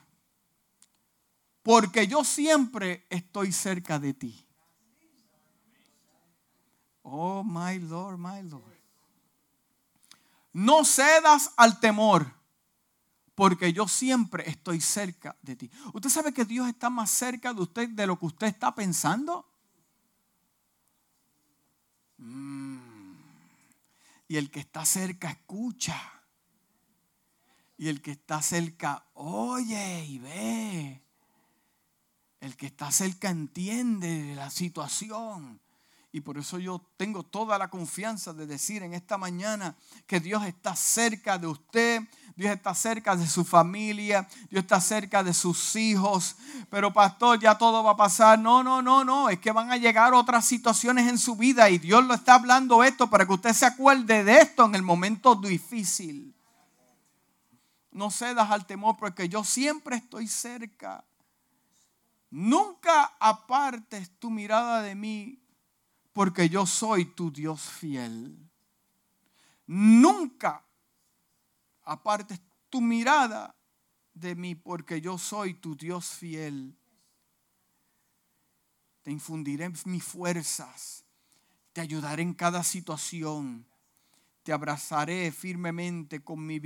porque 1.62 2.06
yo 2.06 2.24
siempre 2.24 3.06
estoy 3.10 3.52
cerca 3.52 3.98
de 3.98 4.14
ti. 4.14 4.46
Oh, 7.02 7.42
my 7.42 7.78
Lord, 7.78 8.18
my 8.18 8.42
Lord. 8.42 8.78
No 10.52 10.84
cedas 10.84 11.52
al 11.56 11.78
temor, 11.80 12.34
porque 13.34 13.72
yo 13.72 13.86
siempre 13.86 14.48
estoy 14.48 14.80
cerca 14.80 15.36
de 15.42 15.56
ti. 15.56 15.70
¿Usted 15.92 16.10
sabe 16.10 16.32
que 16.32 16.44
Dios 16.44 16.68
está 16.68 16.90
más 16.90 17.10
cerca 17.10 17.54
de 17.54 17.62
usted 17.62 17.88
de 17.90 18.06
lo 18.06 18.18
que 18.18 18.26
usted 18.26 18.46
está 18.48 18.74
pensando? 18.74 19.46
Mm. 22.18 22.78
Y 24.28 24.36
el 24.36 24.50
que 24.50 24.60
está 24.60 24.84
cerca 24.84 25.30
escucha. 25.30 25.96
Y 27.76 27.88
el 27.88 28.02
que 28.02 28.10
está 28.12 28.42
cerca 28.42 29.06
oye 29.14 30.04
y 30.04 30.18
ve. 30.18 31.02
El 32.40 32.56
que 32.56 32.66
está 32.66 32.90
cerca 32.92 33.30
entiende 33.30 34.34
la 34.34 34.50
situación. 34.50 35.60
Y 36.10 36.20
por 36.20 36.38
eso 36.38 36.58
yo 36.58 36.84
tengo 36.96 37.22
toda 37.22 37.58
la 37.58 37.68
confianza 37.68 38.32
de 38.32 38.46
decir 38.46 38.82
en 38.82 38.94
esta 38.94 39.18
mañana 39.18 39.76
que 40.06 40.20
Dios 40.20 40.44
está 40.46 40.74
cerca 40.74 41.38
de 41.38 41.46
usted, 41.46 42.02
Dios 42.38 42.54
está 42.54 42.74
cerca 42.74 43.16
de 43.16 43.26
su 43.26 43.44
familia, 43.44 44.28
Dios 44.48 44.62
está 44.62 44.80
cerca 44.80 45.24
de 45.24 45.34
sus 45.34 45.74
hijos. 45.76 46.36
Pero 46.70 46.92
pastor, 46.92 47.40
ya 47.40 47.58
todo 47.58 47.82
va 47.82 47.90
a 47.90 47.96
pasar. 47.96 48.38
No, 48.38 48.62
no, 48.62 48.80
no, 48.80 49.04
no. 49.04 49.28
Es 49.28 49.40
que 49.40 49.50
van 49.50 49.72
a 49.72 49.76
llegar 49.76 50.14
otras 50.14 50.46
situaciones 50.46 51.08
en 51.08 51.18
su 51.18 51.34
vida 51.34 51.68
y 51.68 51.78
Dios 51.78 52.04
lo 52.04 52.14
está 52.14 52.36
hablando 52.36 52.84
esto 52.84 53.10
para 53.10 53.26
que 53.26 53.32
usted 53.32 53.52
se 53.52 53.66
acuerde 53.66 54.22
de 54.22 54.38
esto 54.38 54.64
en 54.64 54.76
el 54.76 54.82
momento 54.82 55.34
difícil 55.34 56.34
no 57.98 58.12
cedas 58.12 58.50
al 58.52 58.64
temor 58.64 58.96
porque 58.96 59.28
yo 59.28 59.42
siempre 59.42 59.96
estoy 59.96 60.28
cerca. 60.28 61.04
Nunca 62.30 63.16
apartes 63.18 64.10
tu 64.20 64.30
mirada 64.30 64.82
de 64.82 64.94
mí 64.94 65.42
porque 66.12 66.48
yo 66.48 66.64
soy 66.64 67.06
tu 67.06 67.32
Dios 67.32 67.60
fiel. 67.60 68.38
Nunca 69.66 70.64
apartes 71.88 72.40
tu 72.68 72.80
mirada 72.80 73.54
de 74.12 74.34
mí 74.34 74.54
porque 74.54 75.00
yo 75.00 75.18
soy 75.18 75.54
tu 75.54 75.74
Dios 75.74 76.10
fiel. 76.10 76.76
Te 79.02 79.10
infundiré 79.10 79.70
mis 79.86 80.04
fuerzas, 80.04 81.04
te 81.72 81.80
ayudaré 81.80 82.22
en 82.22 82.34
cada 82.34 82.62
situación, 82.62 83.66
te 84.42 84.52
abrazaré 84.52 85.32
firmemente 85.32 86.22
con 86.22 86.44
mi 86.44 86.60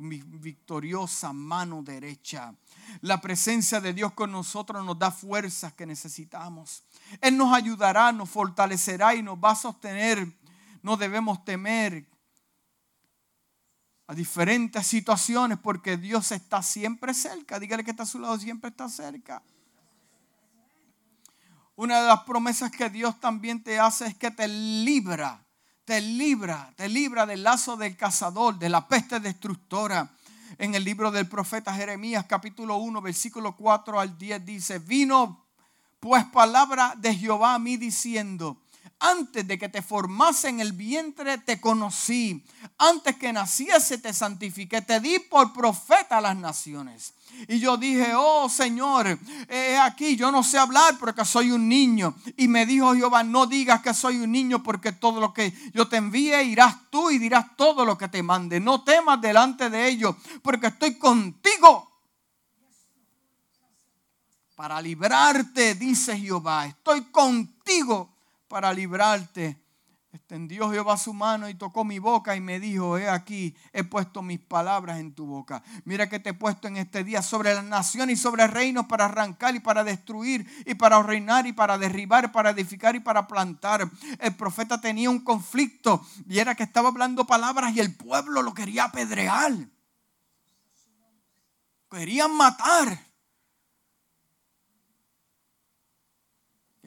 mi 0.00 0.22
victoriosa 0.22 1.32
mano 1.32 1.82
derecha. 1.82 2.54
La 3.00 3.20
presencia 3.20 3.80
de 3.80 3.92
Dios 3.92 4.12
con 4.12 4.30
nosotros 4.30 4.84
nos 4.84 4.98
da 4.98 5.10
fuerzas 5.10 5.72
que 5.72 5.84
necesitamos. 5.84 6.84
Él 7.20 7.36
nos 7.36 7.52
ayudará, 7.52 8.12
nos 8.12 8.30
fortalecerá 8.30 9.14
y 9.16 9.22
nos 9.22 9.36
va 9.36 9.50
a 9.50 9.56
sostener. 9.56 10.32
No 10.82 10.96
debemos 10.96 11.44
temer 11.44 12.06
a 14.06 14.14
diferentes 14.14 14.86
situaciones 14.86 15.58
porque 15.58 15.96
Dios 15.96 16.32
está 16.32 16.62
siempre 16.62 17.14
cerca. 17.14 17.58
Dígale 17.58 17.84
que 17.84 17.90
está 17.90 18.02
a 18.02 18.06
su 18.06 18.18
lado, 18.18 18.38
siempre 18.38 18.70
está 18.70 18.88
cerca. 18.88 19.42
Una 21.76 22.00
de 22.00 22.08
las 22.08 22.20
promesas 22.24 22.70
que 22.70 22.88
Dios 22.90 23.18
también 23.20 23.62
te 23.62 23.80
hace 23.80 24.06
es 24.06 24.14
que 24.14 24.30
te 24.30 24.46
libra 24.46 25.44
te 25.84 26.00
libra, 26.00 26.72
te 26.76 26.88
libra 26.88 27.26
del 27.26 27.42
lazo 27.42 27.76
del 27.76 27.96
cazador, 27.96 28.58
de 28.58 28.68
la 28.68 28.88
peste 28.88 29.20
destructora. 29.20 30.10
En 30.56 30.74
el 30.74 30.84
libro 30.84 31.10
del 31.10 31.28
profeta 31.28 31.74
Jeremías 31.74 32.26
capítulo 32.26 32.76
1 32.76 33.02
versículo 33.02 33.56
4 33.56 34.00
al 34.00 34.16
10 34.16 34.46
dice, 34.46 34.78
vino 34.78 35.44
pues 35.98 36.24
palabra 36.26 36.94
de 36.96 37.14
Jehová 37.14 37.54
a 37.54 37.58
mí 37.58 37.76
diciendo, 37.76 38.62
antes 39.00 39.46
de 39.46 39.58
que 39.58 39.68
te 39.68 39.82
formase 39.82 40.48
en 40.48 40.60
el 40.60 40.72
vientre 40.72 41.38
te 41.38 41.60
conocí, 41.60 42.44
antes 42.78 43.16
que 43.16 43.32
naciese 43.32 43.98
te 43.98 44.12
santifiqué, 44.12 44.82
te 44.82 45.00
di 45.00 45.18
por 45.18 45.52
profeta 45.52 46.18
a 46.18 46.20
las 46.20 46.36
naciones. 46.36 47.14
Y 47.48 47.58
yo 47.58 47.76
dije, 47.76 48.12
oh 48.16 48.48
Señor, 48.48 49.18
aquí 49.82 50.16
yo 50.16 50.30
no 50.30 50.42
sé 50.42 50.58
hablar 50.58 50.96
porque 50.98 51.24
soy 51.24 51.50
un 51.50 51.68
niño. 51.68 52.14
Y 52.36 52.48
me 52.48 52.64
dijo 52.64 52.94
Jehová, 52.94 53.24
no 53.24 53.46
digas 53.46 53.82
que 53.82 53.92
soy 53.92 54.18
un 54.18 54.30
niño 54.30 54.62
porque 54.62 54.92
todo 54.92 55.20
lo 55.20 55.34
que 55.34 55.52
yo 55.72 55.88
te 55.88 55.96
envíe 55.96 56.40
irás 56.42 56.90
tú 56.90 57.10
y 57.10 57.18
dirás 57.18 57.56
todo 57.56 57.84
lo 57.84 57.98
que 57.98 58.08
te 58.08 58.22
mande. 58.22 58.60
No 58.60 58.84
temas 58.84 59.20
delante 59.20 59.68
de 59.68 59.88
ellos 59.88 60.14
porque 60.42 60.68
estoy 60.68 60.96
contigo. 60.96 61.90
Para 64.54 64.80
librarte, 64.80 65.74
dice 65.74 66.16
Jehová, 66.16 66.66
estoy 66.66 67.06
contigo 67.06 68.13
para 68.48 68.72
librarte 68.72 69.64
Extendió 70.14 70.70
Jehová 70.70 70.96
su 70.96 71.12
mano 71.12 71.48
y 71.48 71.54
tocó 71.54 71.84
mi 71.84 71.98
boca 71.98 72.36
y 72.36 72.40
me 72.40 72.60
dijo, 72.60 72.96
he 72.96 73.08
aquí, 73.08 73.56
he 73.72 73.82
puesto 73.82 74.22
mis 74.22 74.38
palabras 74.38 75.00
en 75.00 75.12
tu 75.12 75.26
boca. 75.26 75.60
Mira 75.84 76.08
que 76.08 76.20
te 76.20 76.30
he 76.30 76.34
puesto 76.34 76.68
en 76.68 76.76
este 76.76 77.02
día 77.02 77.20
sobre 77.20 77.52
la 77.52 77.62
nación 77.62 78.10
y 78.10 78.16
sobre 78.16 78.46
reinos 78.46 78.86
para 78.86 79.06
arrancar 79.06 79.56
y 79.56 79.60
para 79.60 79.82
destruir 79.82 80.46
y 80.66 80.76
para 80.76 81.02
reinar 81.02 81.48
y 81.48 81.52
para 81.52 81.78
derribar, 81.78 82.30
para 82.30 82.50
edificar 82.50 82.94
y 82.94 83.00
para 83.00 83.26
plantar. 83.26 83.90
El 84.20 84.36
profeta 84.36 84.80
tenía 84.80 85.10
un 85.10 85.18
conflicto 85.18 86.06
y 86.28 86.38
era 86.38 86.54
que 86.54 86.62
estaba 86.62 86.90
hablando 86.90 87.26
palabras 87.26 87.74
y 87.74 87.80
el 87.80 87.92
pueblo 87.96 88.40
lo 88.42 88.54
quería 88.54 88.84
apedrear. 88.84 89.52
Querían 91.90 92.32
matar. 92.36 93.13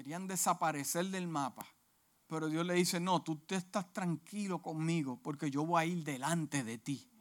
Querían 0.08 0.26
desaparecer 0.26 1.08
del 1.08 1.28
mapa. 1.28 1.68
Pero 2.28 2.48
Dios 2.48 2.66
le 2.66 2.76
dice, 2.76 2.98
no, 2.98 3.24
tú 3.24 3.40
te 3.40 3.56
estás 3.58 3.92
tranquilo 3.92 4.62
conmigo 4.62 5.20
porque 5.22 5.52
yo 5.52 5.66
voy 5.66 5.82
a 5.82 5.86
ir 5.86 6.02
delante 6.06 6.64
de 6.64 6.78
ti. 6.78 7.12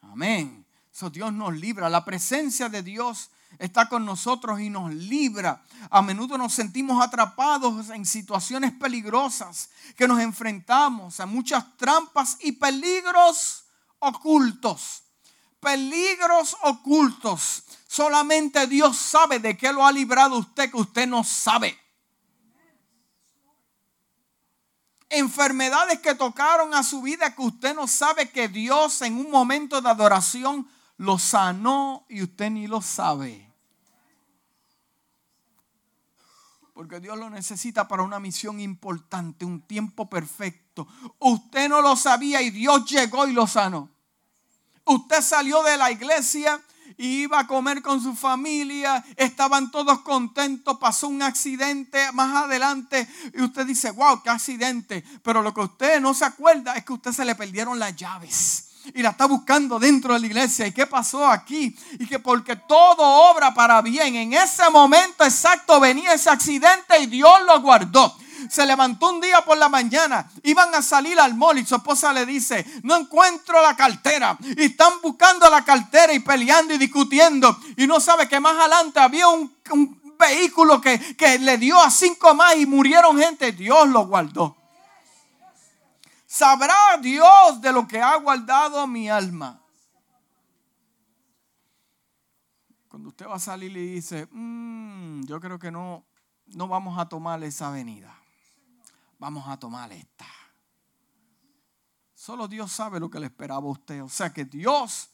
Amén. 0.00 0.66
Eso 0.92 1.10
Dios 1.10 1.32
nos 1.32 1.54
libra. 1.54 1.88
La 1.88 2.04
presencia 2.04 2.68
de 2.68 2.82
Dios 2.82 3.30
está 3.60 3.88
con 3.88 4.04
nosotros 4.04 4.58
y 4.58 4.68
nos 4.68 4.92
libra. 4.92 5.62
A 5.90 6.02
menudo 6.02 6.36
nos 6.36 6.52
sentimos 6.52 7.00
atrapados 7.00 7.90
en 7.90 8.04
situaciones 8.04 8.72
peligrosas 8.72 9.70
que 9.96 10.08
nos 10.08 10.18
enfrentamos 10.18 11.20
a 11.20 11.26
muchas 11.26 11.76
trampas 11.76 12.38
y 12.40 12.50
peligros 12.50 13.66
ocultos. 14.00 15.04
Peligros 15.60 16.56
ocultos. 16.64 17.62
Solamente 17.86 18.66
Dios 18.66 18.96
sabe 18.96 19.38
de 19.38 19.56
qué 19.56 19.72
lo 19.72 19.86
ha 19.86 19.92
librado 19.92 20.36
usted 20.36 20.68
que 20.68 20.78
usted 20.78 21.06
no 21.06 21.22
sabe. 21.22 21.78
Enfermedades 25.18 26.00
que 26.00 26.14
tocaron 26.14 26.74
a 26.74 26.82
su 26.82 27.02
vida 27.02 27.34
que 27.34 27.42
usted 27.42 27.74
no 27.74 27.86
sabe 27.86 28.30
que 28.30 28.48
Dios 28.48 29.02
en 29.02 29.16
un 29.16 29.30
momento 29.30 29.80
de 29.80 29.88
adoración 29.88 30.68
lo 30.96 31.18
sanó 31.18 32.06
y 32.08 32.22
usted 32.22 32.50
ni 32.50 32.66
lo 32.66 32.82
sabe. 32.82 33.50
Porque 36.74 36.98
Dios 36.98 37.16
lo 37.16 37.30
necesita 37.30 37.86
para 37.86 38.02
una 38.02 38.18
misión 38.18 38.60
importante, 38.60 39.44
un 39.44 39.62
tiempo 39.62 40.10
perfecto. 40.10 40.88
Usted 41.20 41.68
no 41.68 41.80
lo 41.80 41.94
sabía 41.94 42.42
y 42.42 42.50
Dios 42.50 42.84
llegó 42.86 43.26
y 43.28 43.32
lo 43.32 43.46
sanó. 43.46 43.90
Usted 44.84 45.22
salió 45.22 45.62
de 45.62 45.76
la 45.76 45.92
iglesia 45.92 46.60
iba 46.98 47.40
a 47.40 47.46
comer 47.46 47.82
con 47.82 48.02
su 48.02 48.14
familia, 48.14 49.04
estaban 49.16 49.70
todos 49.70 50.00
contentos, 50.00 50.78
pasó 50.78 51.08
un 51.08 51.22
accidente 51.22 52.12
más 52.12 52.44
adelante 52.44 53.08
y 53.32 53.42
usted 53.42 53.66
dice, 53.66 53.90
wow, 53.90 54.22
qué 54.22 54.30
accidente, 54.30 55.04
pero 55.22 55.42
lo 55.42 55.52
que 55.52 55.60
usted 55.60 56.00
no 56.00 56.14
se 56.14 56.24
acuerda 56.24 56.74
es 56.74 56.84
que 56.84 56.92
usted 56.92 57.12
se 57.12 57.24
le 57.24 57.34
perdieron 57.34 57.78
las 57.78 57.94
llaves 57.96 58.68
y 58.94 59.02
la 59.02 59.10
está 59.10 59.26
buscando 59.26 59.78
dentro 59.78 60.12
de 60.12 60.20
la 60.20 60.26
iglesia. 60.26 60.66
¿Y 60.66 60.72
qué 60.72 60.86
pasó 60.86 61.26
aquí? 61.26 61.74
Y 61.98 62.06
que 62.06 62.18
porque 62.18 62.56
todo 62.56 63.02
obra 63.30 63.54
para 63.54 63.80
bien, 63.80 64.14
en 64.16 64.34
ese 64.34 64.68
momento 64.70 65.24
exacto 65.24 65.80
venía 65.80 66.12
ese 66.12 66.30
accidente 66.30 66.98
y 67.00 67.06
Dios 67.06 67.32
lo 67.46 67.60
guardó 67.60 68.14
se 68.48 68.66
levantó 68.66 69.10
un 69.10 69.20
día 69.20 69.42
por 69.42 69.56
la 69.58 69.68
mañana, 69.68 70.30
iban 70.42 70.74
a 70.74 70.82
salir 70.82 71.18
al 71.18 71.34
mall 71.34 71.58
y 71.58 71.66
su 71.66 71.76
esposa 71.76 72.12
le 72.12 72.26
dice, 72.26 72.64
no 72.82 72.96
encuentro 72.96 73.60
la 73.62 73.76
cartera. 73.76 74.36
Y 74.40 74.64
están 74.64 75.00
buscando 75.02 75.48
la 75.50 75.64
cartera 75.64 76.12
y 76.12 76.20
peleando 76.20 76.74
y 76.74 76.78
discutiendo. 76.78 77.58
Y 77.76 77.86
no 77.86 78.00
sabe 78.00 78.28
que 78.28 78.40
más 78.40 78.56
adelante 78.58 79.00
había 79.00 79.28
un, 79.28 79.54
vehículo 80.16 80.80
que, 80.80 81.16
que 81.16 81.40
le 81.40 81.58
dio 81.58 81.78
a 81.82 81.90
cinco 81.90 82.34
más 82.34 82.56
y 82.56 82.66
murieron 82.66 83.18
gente. 83.18 83.52
Dios 83.52 83.88
lo 83.88 84.06
guardó. 84.06 84.56
Sabrá 86.26 86.96
Dios 87.00 87.60
de 87.60 87.72
lo 87.72 87.86
que 87.86 88.00
ha 88.00 88.16
guardado 88.16 88.86
mi 88.86 89.10
alma. 89.10 89.60
Cuando 92.88 93.08
usted 93.08 93.26
va 93.26 93.34
a 93.34 93.40
salir 93.40 93.76
y 93.76 93.94
dice, 93.94 94.28
mm, 94.30 95.24
yo 95.24 95.40
creo 95.40 95.58
que 95.58 95.72
no, 95.72 96.04
no 96.46 96.68
vamos 96.68 96.98
a 96.98 97.08
tomar 97.08 97.42
esa 97.42 97.68
avenida 97.68 98.23
vamos 99.24 99.48
a 99.48 99.56
tomar 99.56 99.90
esta. 99.90 100.26
Solo 102.12 102.46
Dios 102.46 102.70
sabe 102.70 103.00
lo 103.00 103.08
que 103.08 103.18
le 103.18 103.24
esperaba 103.24 103.66
a 103.66 103.70
usted. 103.70 104.02
O 104.02 104.08
sea 104.10 104.34
que 104.34 104.44
Dios 104.44 105.08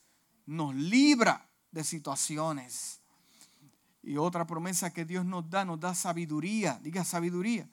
nos 0.47 0.75
libra 0.75 1.49
de 1.71 1.85
situaciones. 1.85 3.03
Y 4.03 4.17
otra 4.17 4.49
promesa 4.49 4.93
que 4.93 5.05
Dios 5.05 5.25
nos 5.25 5.49
da, 5.49 5.65
nos 5.65 5.79
da 5.79 5.95
sabiduría. 5.95 6.81
Diga 6.83 7.05
sabiduría. 7.05 7.69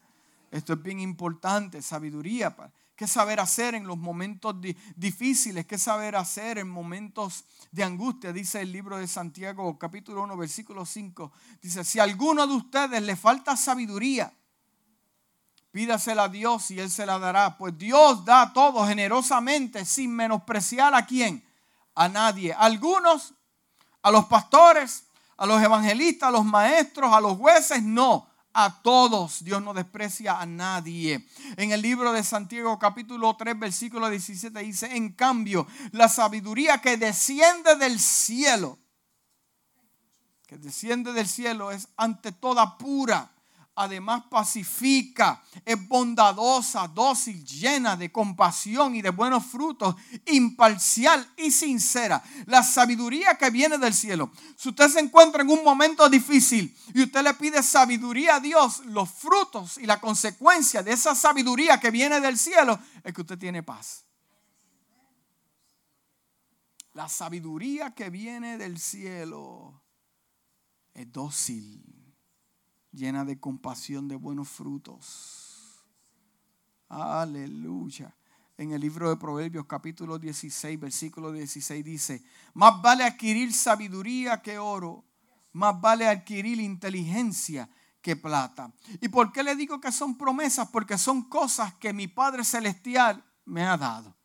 Esto 0.52 0.74
es 0.74 0.84
bien 0.84 1.00
importante, 1.00 1.82
sabiduría. 1.82 2.56
¿Qué 2.96 3.08
saber 3.08 3.40
hacer 3.40 3.74
en 3.74 3.88
los 3.88 3.98
momentos 3.98 4.56
difíciles? 4.96 5.66
¿Qué 5.66 5.80
saber 5.80 6.16
hacer 6.16 6.60
en 6.60 6.70
momentos 6.70 7.46
de 7.72 7.84
angustia? 7.84 8.32
Dice 8.32 8.62
el 8.62 8.72
libro 8.72 8.98
de 8.98 9.08
Santiago, 9.08 9.80
capítulo 9.80 10.22
1, 10.22 10.38
versículo 10.38 10.86
5. 10.86 11.32
Dice, 11.64 11.84
si 11.84 11.98
a 11.98 12.04
alguno 12.04 12.46
de 12.46 12.54
ustedes 12.54 13.02
le 13.02 13.16
falta 13.16 13.58
sabiduría, 13.58 14.37
Pídasela 15.72 16.24
a 16.24 16.30
Dios 16.30 16.72
y 16.72 16.80
Él 16.80 16.90
se 16.90 17.06
la 17.06 17.20
dará. 17.20 17.58
Pues 17.58 17.78
Dios 17.78 18.26
da 18.26 18.52
todo 18.54 18.86
generosamente 18.88 19.86
sin 19.86 20.16
menospreciar 20.16 20.96
a 20.96 21.06
quién. 21.06 21.46
A 21.96 22.08
nadie. 22.08 22.54
algunos, 22.54 23.34
a 24.02 24.12
los 24.12 24.26
pastores, 24.26 25.06
a 25.36 25.46
los 25.46 25.62
evangelistas, 25.62 26.30
a 26.30 26.32
los 26.32 26.46
maestros, 26.46 27.14
a 27.14 27.20
los 27.20 27.38
jueces, 27.38 27.84
no. 27.84 28.28
A 28.60 28.82
todos 28.82 29.44
Dios 29.44 29.62
no 29.62 29.72
desprecia 29.76 30.40
a 30.40 30.46
nadie. 30.48 31.28
En 31.58 31.72
el 31.72 31.80
libro 31.80 32.12
de 32.12 32.24
Santiago 32.24 32.80
capítulo 32.80 33.36
3 33.36 33.60
versículo 33.60 34.10
17 34.10 34.60
dice, 34.62 34.96
en 34.96 35.14
cambio, 35.14 35.68
la 35.92 36.10
sabiduría 36.10 36.82
que 36.82 36.98
desciende 36.98 37.76
del 37.76 38.00
cielo, 38.00 38.80
que 40.48 40.58
desciende 40.58 41.14
del 41.14 41.28
cielo 41.28 41.72
es 41.72 41.90
ante 41.98 42.32
toda 42.32 42.80
pura 42.80 43.32
además 43.78 44.24
pacifica, 44.30 45.44
es 45.64 45.88
bondadosa, 45.88 46.88
dócil, 46.88 47.46
llena 47.46 47.96
de 47.96 48.12
compasión 48.12 48.96
y 48.96 49.04
de 49.04 49.12
buenos 49.12 49.46
frutos, 49.46 49.96
imparcial 50.26 51.32
y 51.38 51.52
sincera. 51.52 52.24
La 52.48 52.64
sabiduría 52.64 53.36
que 53.36 53.52
viene 53.52 53.78
del 53.78 53.94
cielo. 53.94 54.32
Si 54.58 54.70
usted 54.70 54.90
se 54.90 55.00
encuentra 55.00 55.44
en 55.44 55.52
un 55.52 55.64
momento 55.64 56.10
difícil 56.10 56.76
y 56.96 57.04
usted 57.04 57.24
le 57.24 57.36
pide 57.36 57.62
sabiduría 57.62 58.38
a 58.38 58.40
Dios, 58.40 58.84
los 58.88 59.12
frutos 59.12 59.78
y 59.78 59.86
la 59.86 60.02
consecuencia 60.02 60.82
de 60.82 60.94
esa 60.94 61.14
sabiduría 61.14 61.80
que 61.80 61.92
viene 61.92 62.20
del 62.20 62.40
cielo 62.40 62.80
es 63.04 63.14
que 63.14 63.22
usted 63.22 63.38
tiene 63.38 63.62
paz. 63.62 64.06
La 66.94 67.08
sabiduría 67.08 67.94
que 67.94 68.10
viene 68.10 68.58
del 68.58 68.80
cielo 68.80 69.84
es 70.96 71.12
dócil 71.12 71.97
llena 72.98 73.24
de 73.24 73.40
compasión, 73.40 74.08
de 74.08 74.16
buenos 74.16 74.50
frutos. 74.50 75.84
Aleluya. 76.90 78.14
En 78.58 78.72
el 78.72 78.82
libro 78.82 79.10
de 79.10 79.18
Proverbios 79.18 79.66
capítulo 79.68 80.18
16, 80.18 80.80
versículo 80.80 81.32
16 81.32 81.86
dice, 81.86 82.24
más 82.56 82.82
vale 82.82 83.04
adquirir 83.04 83.54
sabiduría 83.54 84.42
que 84.42 84.58
oro, 84.58 85.06
más 85.54 85.80
vale 85.80 86.08
adquirir 86.08 86.60
inteligencia 86.60 87.70
que 88.02 88.16
plata. 88.16 88.74
¿Y 89.00 89.10
por 89.10 89.32
qué 89.32 89.44
le 89.44 89.56
digo 89.56 89.80
que 89.80 89.92
son 89.92 90.18
promesas? 90.18 90.70
Porque 90.70 90.98
son 90.98 91.30
cosas 91.30 91.76
que 91.76 91.94
mi 91.94 92.08
Padre 92.08 92.44
Celestial 92.44 93.24
me 93.46 93.64
ha 93.64 93.78
dado 93.78 94.17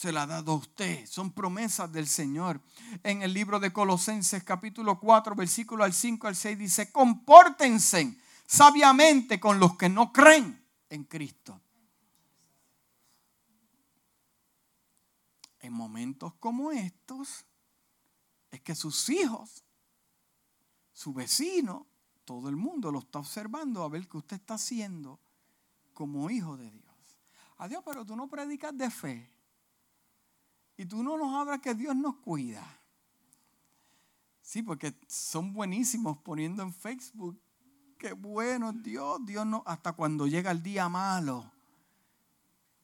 se 0.00 0.12
la 0.12 0.22
ha 0.22 0.26
dado 0.26 0.52
a 0.52 0.56
usted. 0.56 1.04
Son 1.04 1.30
promesas 1.30 1.92
del 1.92 2.06
Señor. 2.06 2.58
En 3.02 3.20
el 3.20 3.34
libro 3.34 3.60
de 3.60 3.70
Colosenses 3.70 4.42
capítulo 4.42 4.98
4, 4.98 5.34
versículo 5.34 5.84
al 5.84 5.92
5 5.92 6.26
al 6.26 6.34
6 6.34 6.58
dice, 6.58 6.90
compórtense 6.90 8.18
sabiamente 8.46 9.38
con 9.38 9.60
los 9.60 9.76
que 9.76 9.90
no 9.90 10.10
creen 10.10 10.64
en 10.88 11.04
Cristo. 11.04 11.60
En 15.58 15.74
momentos 15.74 16.32
como 16.40 16.72
estos, 16.72 17.44
es 18.50 18.62
que 18.62 18.74
sus 18.74 19.06
hijos, 19.10 19.62
su 20.94 21.12
vecino, 21.12 21.86
todo 22.24 22.48
el 22.48 22.56
mundo 22.56 22.90
lo 22.90 23.00
está 23.00 23.18
observando 23.18 23.82
a 23.82 23.90
ver 23.90 24.08
qué 24.08 24.16
usted 24.16 24.36
está 24.36 24.54
haciendo 24.54 25.20
como 25.92 26.30
hijo 26.30 26.56
de 26.56 26.70
Dios. 26.70 27.18
Adiós, 27.58 27.82
pero 27.84 28.06
tú 28.06 28.16
no 28.16 28.28
predicas 28.28 28.74
de 28.74 28.90
fe. 28.90 29.39
Y 30.80 30.86
tú 30.86 31.02
no 31.02 31.18
nos 31.18 31.34
hablas 31.34 31.60
que 31.60 31.74
Dios 31.74 31.94
nos 31.94 32.16
cuida. 32.16 32.66
Sí, 34.40 34.62
porque 34.62 34.94
son 35.06 35.52
buenísimos 35.52 36.16
poniendo 36.16 36.62
en 36.62 36.72
Facebook. 36.72 37.38
Qué 37.98 38.14
bueno 38.14 38.72
Dios, 38.72 39.20
Dios 39.26 39.44
no, 39.44 39.62
hasta 39.66 39.92
cuando 39.92 40.26
llega 40.26 40.50
el 40.50 40.62
día 40.62 40.88
malo, 40.88 41.52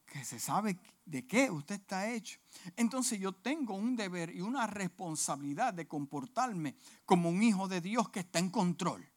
que 0.04 0.22
se 0.26 0.38
sabe 0.38 0.78
de 1.06 1.26
qué 1.26 1.50
usted 1.50 1.76
está 1.76 2.10
hecho. 2.10 2.38
Entonces 2.76 3.18
yo 3.18 3.32
tengo 3.32 3.72
un 3.72 3.96
deber 3.96 4.28
y 4.28 4.42
una 4.42 4.66
responsabilidad 4.66 5.72
de 5.72 5.88
comportarme 5.88 6.76
como 7.06 7.30
un 7.30 7.42
hijo 7.42 7.66
de 7.66 7.80
Dios 7.80 8.10
que 8.10 8.20
está 8.20 8.40
en 8.40 8.50
control. 8.50 9.08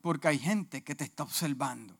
Porque 0.00 0.28
hay 0.28 0.38
gente 0.38 0.84
que 0.84 0.94
te 0.94 1.02
está 1.02 1.24
observando. 1.24 1.98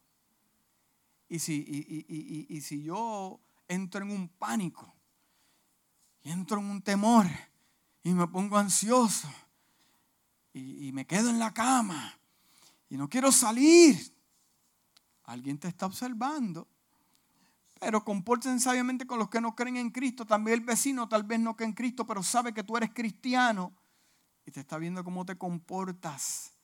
Y 1.29 1.41
si, 1.41 2.47
y 2.49 2.61
si 2.61 2.85
yo 2.85 3.41
entro 3.69 4.03
en 4.03 4.11
un 4.11 4.29
pánico, 4.29 4.93
y 6.23 6.31
entro 6.31 6.59
en 6.59 6.71
un 6.71 6.83
temor, 6.83 7.27
y 8.03 8.13
me 8.13 8.27
pongo 8.27 8.57
ansioso, 8.57 9.29
y, 10.53 10.91
me 10.93 11.07
quedo 11.07 11.31
en 11.31 11.39
la 11.39 11.55
cama, 11.55 12.19
y 12.89 12.97
no 12.97 13.09
quiero 13.09 13.31
salir. 13.31 13.97
Alguien 15.25 15.59
te 15.59 15.69
está 15.69 15.87
observando. 15.87 16.67
Pero 17.79 18.03
compórtense 18.03 18.65
sabiamente 18.65 19.07
con 19.07 19.21
los 19.21 19.29
que 19.29 19.41
no 19.41 19.55
creen 19.55 19.77
en 19.77 19.91
Cristo. 19.91 20.27
También 20.27 20.59
el 20.59 20.67
vecino 20.67 21.09
tal 21.09 21.23
vez 21.23 21.39
no 21.39 21.55
cree 21.55 21.69
en 21.69 21.75
Cristo, 21.75 22.05
pero 22.07 22.25
sabe 22.25 22.53
que 22.53 22.64
tú 22.64 22.77
eres 22.77 22.91
cristiano 22.93 23.73
y 24.45 24.51
te 24.51 24.61
está 24.61 24.79
viendo 24.79 25.05
cómo 25.05 25.25
te 25.25 25.37
comportas 25.37 26.55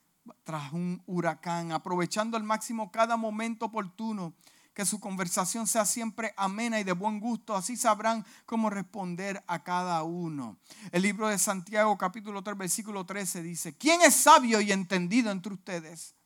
tras 0.43 0.73
un 0.73 1.03
huracán, 1.07 1.71
aprovechando 1.71 2.37
al 2.37 2.43
máximo 2.43 2.91
cada 2.91 3.17
momento 3.17 3.67
oportuno 3.67 4.35
que 4.75 4.85
su 4.85 4.99
conversación 4.99 5.68
sea 5.68 5.87
siempre 5.87 6.35
amena 6.37 6.81
y 6.81 6.85
de 6.85 6.93
buen 6.93 7.20
gusto, 7.20 7.55
así 7.55 7.77
sabrán 7.77 8.27
cómo 8.45 8.70
responder 8.70 9.43
a 9.47 9.62
cada 9.62 10.03
uno. 10.03 10.59
El 10.91 11.03
libro 11.03 11.29
de 11.29 11.39
Santiago 11.39 11.97
capítulo 11.97 12.43
3 12.43 12.59
versículo 12.59 13.07
13 13.07 13.43
dice, 13.43 13.77
¿quién 13.77 14.03
es 14.03 14.16
sabio 14.16 14.61
y 14.61 14.72
entendido 14.72 15.31
entre 15.31 15.55
ustedes? 15.55 16.16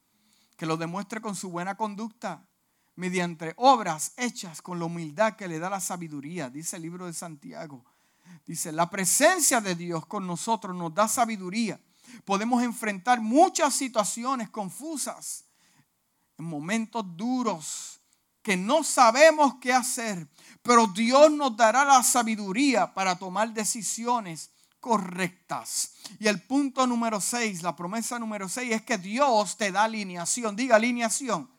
Que 0.57 0.65
lo 0.65 0.79
demuestre 0.79 1.21
con 1.21 1.37
su 1.37 1.51
buena 1.51 1.77
conducta, 1.77 2.49
mediante 2.97 3.53
obras 3.59 4.13
hechas 4.17 4.63
con 4.63 4.79
la 4.79 4.87
humildad 4.87 5.37
que 5.37 5.47
le 5.47 5.59
da 5.59 5.69
la 5.71 5.81
sabiduría, 5.81 6.49
dice 6.49 6.77
el 6.77 6.83
libro 6.83 7.07
de 7.07 7.13
Santiago. 7.13 7.85
Dice, 8.47 8.73
la 8.73 8.89
presencia 8.89 9.61
de 9.61 9.75
Dios 9.75 10.07
con 10.07 10.27
nosotros 10.27 10.75
nos 10.75 10.95
da 10.95 11.07
sabiduría. 11.07 11.79
Podemos 12.25 12.63
enfrentar 12.63 13.21
muchas 13.21 13.75
situaciones 13.75 14.49
confusas 14.49 15.45
en 16.39 16.47
momentos 16.47 17.05
duros 17.15 17.98
que 18.49 18.57
no 18.57 18.83
sabemos 18.83 19.57
qué 19.61 19.75
hacer, 19.75 20.27
pero 20.63 20.87
Dios 20.87 21.31
nos 21.31 21.55
dará 21.55 21.85
la 21.85 22.03
sabiduría 22.03 22.95
para 22.95 23.19
tomar 23.19 23.53
decisiones 23.53 24.49
correctas. 24.81 25.93
Y 26.19 26.29
el 26.29 26.41
punto 26.41 26.87
número 26.87 27.21
6, 27.21 27.63
la 27.63 27.77
promesa 27.77 28.19
número 28.19 28.49
6 28.49 28.73
es 28.73 28.81
que 28.81 28.97
Dios 28.97 29.59
te 29.59 29.71
da 29.71 29.85
alineación. 29.85 30.57
Diga 30.57 30.77
alineación. 30.77 31.51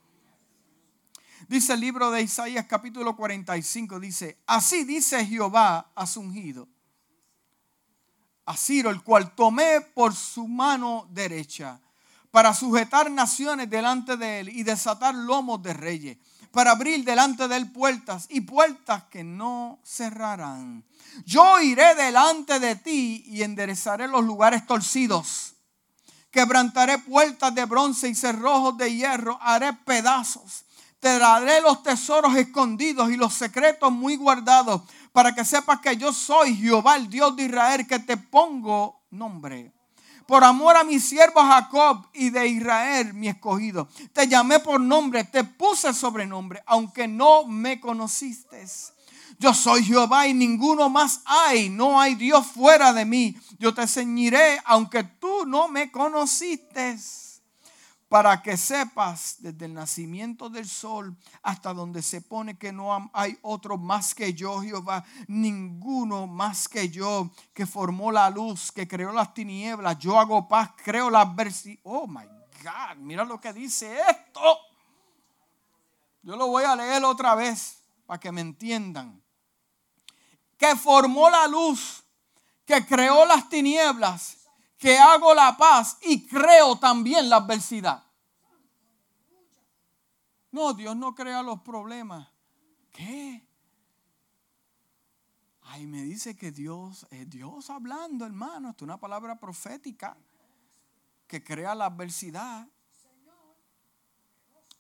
Dice 1.48 1.74
el 1.74 1.82
libro 1.82 2.10
de 2.10 2.24
Isaías 2.24 2.66
capítulo 2.66 3.16
45, 3.16 4.00
dice, 4.00 4.40
así 4.48 4.84
dice 4.84 5.24
Jehová 5.24 5.92
a 5.94 6.08
su 6.08 6.22
ungido, 6.22 6.68
a 8.48 8.58
Ciro, 8.58 8.90
el 8.90 9.04
cual 9.04 9.36
tomé 9.36 9.82
por 9.94 10.16
su 10.16 10.48
mano 10.48 11.08
derecha 11.12 11.80
para 12.32 12.54
sujetar 12.54 13.10
naciones 13.12 13.70
delante 13.70 14.18
de 14.18 14.40
él 14.40 14.50
y 14.50 14.64
desatar 14.64 15.16
lomos 15.16 15.62
de 15.62 15.74
reyes, 15.74 16.18
para 16.52 16.72
abrir 16.72 17.04
delante 17.04 17.48
de 17.48 17.58
él 17.58 17.72
puertas 17.72 18.28
y 18.30 18.42
puertas 18.42 19.04
que 19.04 19.24
no 19.24 19.80
cerrarán. 19.84 20.84
Yo 21.26 21.60
iré 21.62 21.96
delante 21.96 22.60
de 22.60 22.76
ti 22.76 23.24
y 23.28 23.44
enderezaré 23.44 24.08
los 24.08 24.24
lugares 24.24 24.66
torcidos. 24.66 25.56
Quebrantaré 26.32 27.00
puertas 27.00 27.54
de 27.56 27.66
bronce 27.66 28.08
y 28.08 28.16
cerrojos 28.16 28.78
de 28.78 28.94
hierro, 28.94 29.40
haré 29.42 29.74
pedazos. 29.74 30.66
Te 31.00 31.18
daré 31.18 31.62
los 31.62 31.82
tesoros 31.82 32.36
escondidos 32.36 33.10
y 33.10 33.16
los 33.16 33.34
secretos 33.34 33.92
muy 33.92 34.18
guardados, 34.18 34.82
para 35.14 35.34
que 35.34 35.46
sepas 35.46 35.80
que 35.80 35.98
yo 35.98 36.14
soy 36.14 36.56
Jehová, 36.56 36.98
el 36.98 37.10
Dios 37.10 37.36
de 37.36 37.46
Israel, 37.46 37.88
que 37.88 38.00
te 38.00 38.18
pongo 38.18 39.02
nombre 39.10 39.79
por 40.30 40.44
amor 40.44 40.78
a 40.78 40.84
mi 40.84 41.00
siervo 41.00 41.42
Jacob 41.42 42.06
y 42.14 42.30
de 42.30 42.48
Israel, 42.48 43.16
mi 43.16 43.30
escogido. 43.30 43.88
Te 44.14 44.28
llamé 44.28 44.60
por 44.60 44.80
nombre, 44.80 45.24
te 45.24 45.44
puse 45.44 45.92
sobrenombre, 45.92 46.62
aunque 46.68 47.08
no 47.08 47.48
me 47.48 47.80
conociste. 47.80 48.64
Yo 49.40 49.56
soy 49.56 49.84
Jehová 49.84 50.28
y 50.28 50.36
ninguno 50.36 50.88
más 50.88 51.22
hay. 51.26 51.72
No 51.72 52.00
hay 52.00 52.14
Dios 52.14 52.46
fuera 52.46 52.94
de 52.94 53.06
mí. 53.06 53.36
Yo 53.58 53.74
te 53.74 53.88
ceñiré, 53.88 54.62
aunque 54.66 55.04
tú 55.04 55.48
no 55.48 55.68
me 55.68 55.90
conociste 55.90 57.00
para 58.10 58.42
que 58.42 58.58
sepas 58.58 59.36
desde 59.38 59.66
el 59.68 59.76
nacimiento 59.76 60.50
del 60.50 60.68
sol 60.68 61.16
hasta 61.44 61.76
donde 61.76 62.02
se 62.02 62.22
pone 62.22 62.58
que 62.58 62.74
no 62.74 63.12
hay 63.14 63.38
otro 63.44 63.78
más 63.78 64.16
que 64.16 64.34
yo, 64.34 64.62
Jehová, 64.62 65.06
ninguno 65.28 66.26
más 66.26 66.68
que 66.68 66.90
yo, 66.90 67.30
que 67.54 67.68
formó 67.68 68.12
la 68.12 68.32
luz, 68.32 68.72
que 68.72 68.88
creó 68.88 69.14
las 69.14 69.34
tinieblas, 69.36 70.00
yo 70.00 70.20
hago 70.20 70.48
paz, 70.48 70.72
creo 70.84 71.12
la 71.12 71.22
adversidad. 71.22 71.80
Oh 71.84 72.08
my 72.08 72.26
God, 72.64 72.98
mira 72.98 73.24
lo 73.24 73.40
que 73.40 73.54
dice 73.54 73.96
esto. 74.10 74.58
Yo 76.24 76.36
lo 76.36 76.48
voy 76.48 76.64
a 76.64 76.76
leer 76.76 77.04
otra 77.06 77.36
vez 77.36 77.84
para 78.08 78.20
que 78.20 78.32
me 78.32 78.42
entiendan. 78.42 79.22
Que 80.58 80.76
formó 80.76 81.30
la 81.30 81.48
luz, 81.48 82.04
que 82.66 82.84
creó 82.86 83.26
las 83.26 83.48
tinieblas, 83.48 84.39
que 84.80 84.98
hago 84.98 85.36
la 85.36 85.58
paz 85.58 85.98
y 86.02 86.26
creo 86.26 86.80
también 86.80 87.30
la 87.30 87.36
adversidad. 87.36 88.02
No, 90.52 90.74
Dios 90.74 90.96
no 90.96 91.14
crea 91.14 91.44
los 91.44 91.60
problemas. 91.62 92.28
¿Qué? 92.90 93.46
Ay, 95.64 95.86
me 95.86 96.02
dice 96.02 96.36
que 96.36 96.52
Dios 96.52 97.06
es 97.12 97.30
Dios 97.30 97.70
hablando, 97.70 98.26
hermano. 98.26 98.70
Esto 98.70 98.86
es 98.86 98.88
una 98.88 99.00
palabra 99.00 99.38
profética 99.38 100.18
que 101.28 101.44
crea 101.44 101.76
la 101.76 101.88
adversidad. 101.88 102.68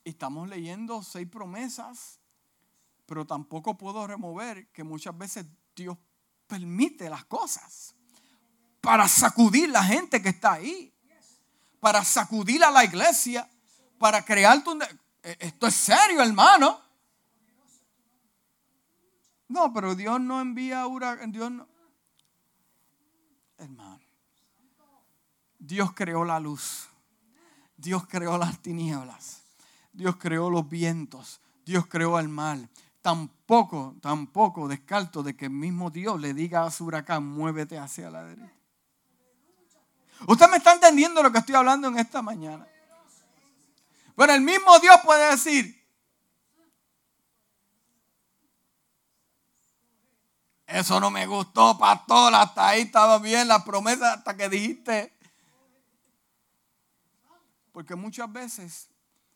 Estamos 0.06 0.47
leyendo 0.47 1.04
seis 1.04 1.28
promesas, 1.28 2.20
pero 3.06 3.28
tampoco 3.28 3.78
puedo 3.78 4.08
remover 4.08 4.72
que 4.72 4.86
muchas 4.86 5.16
veces 5.16 5.45
Dios 5.76 5.97
permite 6.47 7.10
las 7.10 7.26
cosas 7.26 7.99
para 8.82 9.08
sacudir 9.08 9.70
la 9.70 9.84
gente 9.84 10.22
que 10.22 10.30
está 10.30 10.54
ahí, 10.54 10.94
para 11.80 12.04
sacudir 12.04 12.64
a 12.64 12.72
la 12.72 12.84
iglesia, 12.84 13.50
para 13.98 14.24
crear 14.24 14.64
tu... 14.64 14.78
E, 15.24 15.38
esto 15.40 15.68
es 15.68 15.76
serio, 15.76 16.22
hermano. 16.22 16.80
No, 19.48 19.74
pero 19.74 19.96
Dios 19.96 20.22
no 20.22 20.40
envía 20.40 20.86
huracán, 20.88 21.32
Dios 21.32 21.52
no. 21.52 21.68
Hermano, 23.58 24.00
Dios 25.58 25.92
creó 25.94 26.24
la 26.24 26.40
luz. 26.40 26.88
Dios 27.76 28.08
creó 28.08 28.38
las 28.38 28.62
tinieblas. 28.62 29.42
Dios 29.92 30.18
creó 30.18 30.50
los 30.50 30.70
vientos. 30.70 31.42
Dios 31.66 31.88
creó 31.88 32.20
el 32.20 32.30
mal. 32.30 32.70
Tampoco, 33.02 33.96
tampoco 34.02 34.68
descarto 34.68 35.24
de 35.24 35.36
que 35.36 35.46
el 35.46 35.52
mismo 35.52 35.90
Dios 35.90 36.20
le 36.20 36.34
diga 36.34 36.66
a 36.66 36.72
su 36.72 36.86
huracán, 36.86 37.26
muévete 37.26 37.78
hacia 37.78 38.10
la 38.10 38.24
derecha. 38.24 38.59
Usted 40.28 40.49
me 40.49 40.57
está 40.57 40.74
entendiendo 40.74 41.24
lo 41.24 41.32
que 41.32 41.39
estoy 41.39 41.55
hablando 41.55 41.88
en 41.88 41.97
esta 41.97 42.22
mañana. 42.22 42.67
Bueno, 44.15 44.34
el 44.34 44.41
mismo 44.41 44.78
Dios 44.80 44.97
puede 45.03 45.32
decir, 45.32 45.80
eso 50.67 50.99
no 50.99 51.09
me 51.09 51.26
gustó, 51.26 51.78
pastor, 51.78 52.36
hasta 52.36 52.67
ahí 52.67 52.82
estaba 52.82 53.17
bien 53.20 53.47
la 53.47 53.63
promesa, 53.63 54.13
hasta 54.13 54.36
que 54.36 54.49
dijiste. 54.49 55.13
Porque 57.72 57.95
muchas 57.95 58.32
veces 58.32 58.89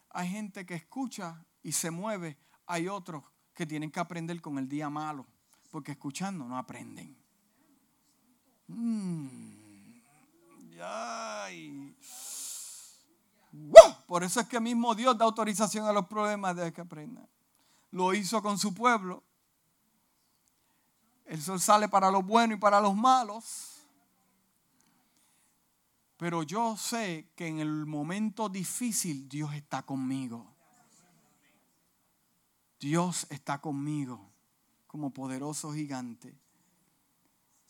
hay 0.09 0.29
gente 0.29 0.65
que 0.65 0.75
escucha 0.75 1.45
y 1.61 1.71
se 1.71 1.89
mueve, 1.89 2.38
hay 2.65 2.89
otros 2.89 3.23
que 3.53 3.65
tienen 3.65 3.89
que 3.89 4.01
aprender 4.01 4.41
con 4.41 4.57
el 4.57 4.67
día 4.67 4.89
malo, 4.89 5.25
porque 5.71 5.93
escuchando 5.93 6.43
no 6.43 6.57
aprenden. 6.57 7.15
Mm. 8.67 9.62
Por 14.07 14.23
eso 14.23 14.39
es 14.39 14.47
que 14.47 14.59
mismo 14.59 14.93
Dios 14.95 15.17
da 15.17 15.25
autorización 15.25 15.86
a 15.86 15.93
los 15.93 16.05
problemas 16.07 16.55
de 16.55 16.71
que 16.71 16.81
aprendan. 16.81 17.27
Lo 17.91 18.13
hizo 18.13 18.41
con 18.41 18.57
su 18.57 18.73
pueblo. 18.73 19.23
El 21.25 21.41
sol 21.41 21.59
sale 21.59 21.89
para 21.89 22.11
los 22.11 22.25
buenos 22.25 22.57
y 22.57 22.59
para 22.59 22.81
los 22.81 22.95
malos. 22.95 23.73
Pero 26.17 26.43
yo 26.43 26.77
sé 26.77 27.31
que 27.36 27.47
en 27.47 27.59
el 27.59 27.86
momento 27.86 28.49
difícil 28.49 29.27
Dios 29.27 29.53
está 29.53 29.84
conmigo. 29.84 30.53
Dios 32.79 33.25
está 33.29 33.59
conmigo 33.59 34.31
como 34.88 35.11
poderoso 35.11 35.73
gigante. 35.73 36.38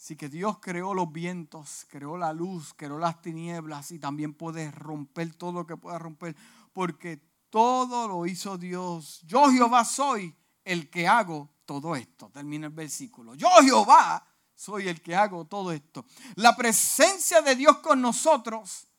Así 0.03 0.17
que 0.17 0.27
Dios 0.27 0.59
creó 0.59 0.93
los 0.93 1.13
vientos, 1.13 1.87
creó 1.87 2.17
la 2.17 2.33
luz, 2.33 2.73
creó 2.75 2.99
las 2.99 3.21
tinieblas 3.21 3.89
y 3.91 3.99
también 3.99 4.33
puede 4.33 4.69
romper 4.69 5.33
todo 5.33 5.53
lo 5.53 5.65
que 5.65 5.77
pueda 5.77 5.97
romper, 5.97 6.35
porque 6.73 7.21
todo 7.49 8.09
lo 8.09 8.25
hizo 8.25 8.57
Dios. 8.57 9.21
Yo 9.25 9.49
Jehová 9.49 9.85
soy 9.85 10.35
el 10.65 10.89
que 10.89 11.07
hago 11.07 11.49
todo 11.65 11.95
esto. 11.95 12.29
Termina 12.31 12.67
el 12.67 12.73
versículo. 12.73 13.33
Yo 13.35 13.47
Jehová 13.61 14.27
soy 14.53 14.89
el 14.89 15.01
que 15.01 15.15
hago 15.15 15.45
todo 15.45 15.71
esto. 15.71 16.05
La 16.35 16.53
presencia 16.53 17.41
de 17.41 17.55
Dios 17.55 17.77
con 17.77 18.01
nosotros 18.01 18.89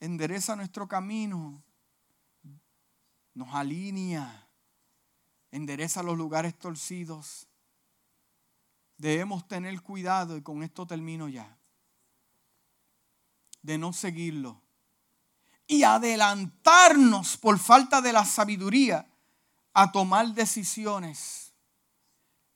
endereza 0.00 0.56
nuestro 0.56 0.88
camino, 0.88 1.62
nos 3.34 3.54
alinea, 3.54 4.48
endereza 5.52 6.02
los 6.02 6.18
lugares 6.18 6.58
torcidos 6.58 7.46
debemos 9.02 9.48
tener 9.48 9.82
cuidado, 9.82 10.36
y 10.36 10.42
con 10.42 10.62
esto 10.62 10.86
termino 10.86 11.28
ya, 11.28 11.58
de 13.60 13.76
no 13.76 13.92
seguirlo 13.92 14.62
y 15.66 15.82
adelantarnos 15.82 17.36
por 17.36 17.58
falta 17.58 18.00
de 18.00 18.12
la 18.12 18.24
sabiduría 18.24 19.10
a 19.72 19.90
tomar 19.90 20.28
decisiones. 20.34 21.52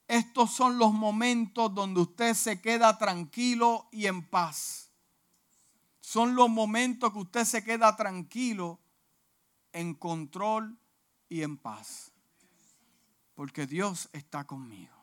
Estos 0.07 0.53
son 0.53 0.79
los 0.79 0.93
momentos 0.93 1.75
donde 1.75 2.03
usted 2.03 2.35
se 2.35 2.61
queda 2.61 2.97
tranquilo 2.97 3.89
y 3.91 4.07
en 4.07 4.23
paz. 4.23 4.93
Son 6.01 6.37
los 6.37 6.49
momentos 6.49 7.13
que 7.13 7.19
usted 7.19 7.45
se 7.45 7.65
queda 7.65 7.97
tranquilo, 7.97 8.79
en 9.73 9.95
control 9.95 10.79
y 11.29 11.43
en 11.43 11.57
paz. 11.57 12.13
Porque 13.35 13.67
Dios 13.67 14.09
está 14.13 14.45
conmigo. 14.45 14.96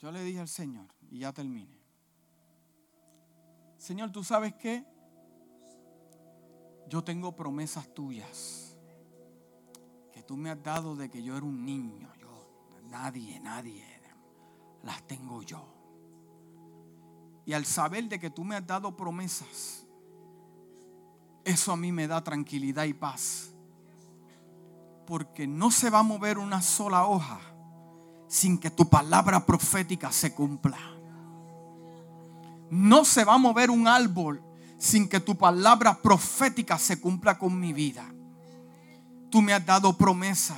Yo 0.00 0.10
le 0.10 0.24
dije 0.24 0.40
al 0.40 0.48
Señor, 0.48 0.86
y 1.10 1.18
ya 1.18 1.32
termine. 1.32 1.78
Señor, 3.76 4.10
¿tú 4.10 4.24
sabes 4.24 4.54
qué? 4.54 4.84
Yo 6.88 7.04
tengo 7.04 7.36
promesas 7.36 7.92
tuyas 7.94 8.76
que 10.12 10.22
tú 10.22 10.36
me 10.36 10.50
has 10.50 10.62
dado 10.62 10.96
de 10.96 11.10
que 11.10 11.22
yo 11.22 11.36
era 11.36 11.44
un 11.44 11.64
niño. 11.64 12.10
Yo, 12.18 12.80
nadie, 12.88 13.38
nadie. 13.40 13.84
Las 14.82 15.06
tengo 15.06 15.42
yo. 15.42 15.62
Y 17.44 17.52
al 17.52 17.66
saber 17.66 18.08
de 18.08 18.18
que 18.18 18.30
tú 18.30 18.42
me 18.42 18.56
has 18.56 18.66
dado 18.66 18.96
promesas, 18.96 19.86
Eso 21.44 21.72
a 21.72 21.76
mí 21.76 21.90
me 21.90 22.06
da 22.06 22.22
tranquilidad 22.22 22.84
y 22.84 22.94
paz. 22.94 23.52
Porque 25.06 25.46
no 25.46 25.70
se 25.70 25.90
va 25.90 26.00
a 26.00 26.02
mover 26.02 26.38
una 26.38 26.62
sola 26.62 27.06
hoja 27.06 27.40
sin 28.30 28.58
que 28.58 28.70
tu 28.70 28.88
palabra 28.88 29.44
profética 29.44 30.12
se 30.12 30.32
cumpla. 30.32 30.78
No 32.70 33.04
se 33.04 33.24
va 33.24 33.34
a 33.34 33.38
mover 33.38 33.70
un 33.70 33.88
árbol 33.88 34.40
sin 34.78 35.08
que 35.08 35.18
tu 35.18 35.36
palabra 35.36 36.00
profética 36.00 36.78
se 36.78 37.00
cumpla 37.00 37.36
con 37.36 37.58
mi 37.58 37.72
vida. 37.72 38.06
Tú 39.30 39.42
me 39.42 39.52
has 39.52 39.66
dado 39.66 39.98
promesa. 39.98 40.56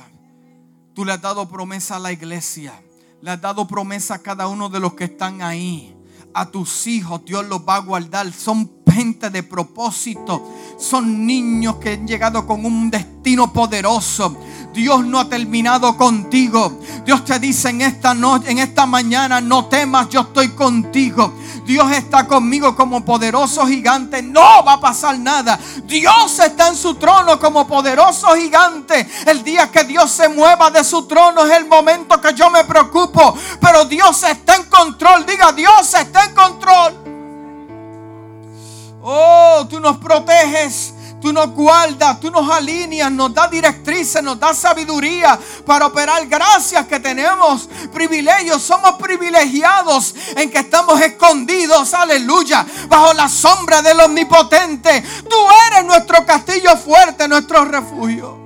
Tú 0.93 1.03
le 1.03 1.13
has 1.13 1.21
dado 1.21 1.49
promesa 1.49 1.95
a 1.95 1.99
la 1.99 2.11
iglesia. 2.11 2.79
Le 3.21 3.31
has 3.31 3.41
dado 3.41 3.67
promesa 3.67 4.13
a 4.13 4.19
cada 4.19 4.47
uno 4.47 4.69
de 4.69 4.79
los 4.79 4.93
que 4.93 5.05
están 5.05 5.41
ahí. 5.41 5.97
A 6.31 6.51
tus 6.51 6.85
hijos 6.85 7.25
Dios 7.25 7.43
los 7.47 7.61
va 7.67 7.77
a 7.77 7.81
guardar. 7.81 8.31
Son 8.33 8.67
gente 8.91 9.29
de 9.29 9.43
propósito. 9.43 10.43
Son 10.77 11.25
niños 11.25 11.75
que 11.77 11.93
han 11.93 12.07
llegado 12.07 12.45
con 12.45 12.65
un 12.65 12.89
destino 12.89 13.51
poderoso. 13.51 14.37
Dios 14.73 15.05
no 15.05 15.19
ha 15.19 15.29
terminado 15.29 15.95
contigo. 15.95 16.79
Dios 17.05 17.23
te 17.23 17.39
dice 17.39 17.69
en 17.69 17.81
esta 17.81 18.13
noche, 18.13 18.51
en 18.51 18.59
esta 18.59 18.85
mañana, 18.85 19.39
no 19.39 19.65
temas, 19.65 20.09
yo 20.09 20.21
estoy 20.21 20.49
contigo. 20.49 21.33
Dios 21.65 21.91
está 21.91 22.27
conmigo 22.27 22.75
como 22.75 23.05
poderoso 23.05 23.65
gigante. 23.67 24.21
No 24.21 24.63
va 24.63 24.73
a 24.73 24.79
pasar 24.79 25.17
nada. 25.19 25.59
Dios 25.85 26.39
está 26.39 26.69
en 26.69 26.75
su 26.75 26.95
trono 26.95 27.39
como 27.39 27.67
poderoso 27.67 28.35
gigante. 28.35 29.07
El 29.25 29.43
día 29.43 29.71
que 29.71 29.83
Dios 29.83 30.11
se 30.11 30.27
mueva 30.27 30.71
de 30.71 30.83
su 30.83 31.05
trono 31.05 31.45
es 31.45 31.57
el 31.57 31.67
momento 31.67 32.19
que 32.19 32.33
yo 32.33 32.49
me 32.49 32.63
preocupo. 32.63 33.35
Pero 33.61 33.85
Dios 33.85 34.23
está 34.23 34.55
en 34.55 34.63
control. 34.63 35.25
Diga, 35.25 35.51
Dios 35.53 35.93
está 35.93 36.25
en 36.25 36.33
control. 36.33 37.02
Oh, 39.03 39.67
tú 39.69 39.79
nos 39.79 39.97
proteges 39.97 40.93
tú 41.23 41.31
nos 41.31 41.51
guardas, 41.51 42.19
tú 42.19 42.29
nos 42.29 42.49
alineas, 42.51 43.09
nos 43.09 43.33
das 43.33 43.49
directrices, 43.49 44.21
nos 44.21 44.37
das 44.37 44.57
sabiduría 44.57 45.39
para 45.65 45.87
operar. 45.87 46.27
Gracias 46.27 46.85
que 46.85 46.99
tenemos 46.99 47.69
privilegios, 47.93 48.61
somos 48.61 48.91
privilegiados 48.95 50.13
en 50.35 50.51
que 50.51 50.59
estamos 50.59 50.99
escondidos, 50.99 51.93
aleluya, 51.93 52.65
bajo 52.89 53.13
la 53.13 53.29
sombra 53.29 53.81
del 53.81 54.01
omnipotente. 54.01 55.01
Tú 55.29 55.37
eres 55.71 55.85
nuestro 55.85 56.25
castillo 56.25 56.75
fuerte, 56.75 57.25
nuestro 57.29 57.63
refugio. 57.63 58.37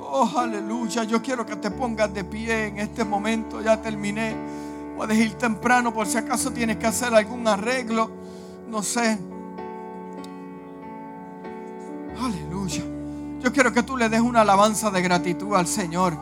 Oh, 0.00 0.30
aleluya, 0.36 1.04
yo 1.04 1.22
quiero 1.22 1.46
que 1.46 1.56
te 1.56 1.70
pongas 1.70 2.12
de 2.12 2.24
pie 2.24 2.66
en 2.66 2.78
este 2.78 3.04
momento, 3.04 3.62
ya 3.62 3.80
terminé. 3.80 4.63
Puedes 4.96 5.18
ir 5.18 5.34
temprano 5.34 5.92
por 5.92 6.06
si 6.06 6.18
acaso 6.18 6.50
tienes 6.50 6.76
que 6.76 6.86
hacer 6.86 7.14
algún 7.14 7.46
arreglo, 7.48 8.10
no 8.68 8.82
sé. 8.82 9.18
Aleluya. 12.22 12.82
Yo 13.40 13.52
quiero 13.52 13.72
que 13.72 13.82
tú 13.82 13.96
le 13.96 14.08
des 14.08 14.20
una 14.20 14.42
alabanza 14.42 14.90
de 14.90 15.02
gratitud 15.02 15.54
al 15.54 15.66
Señor. 15.66 16.16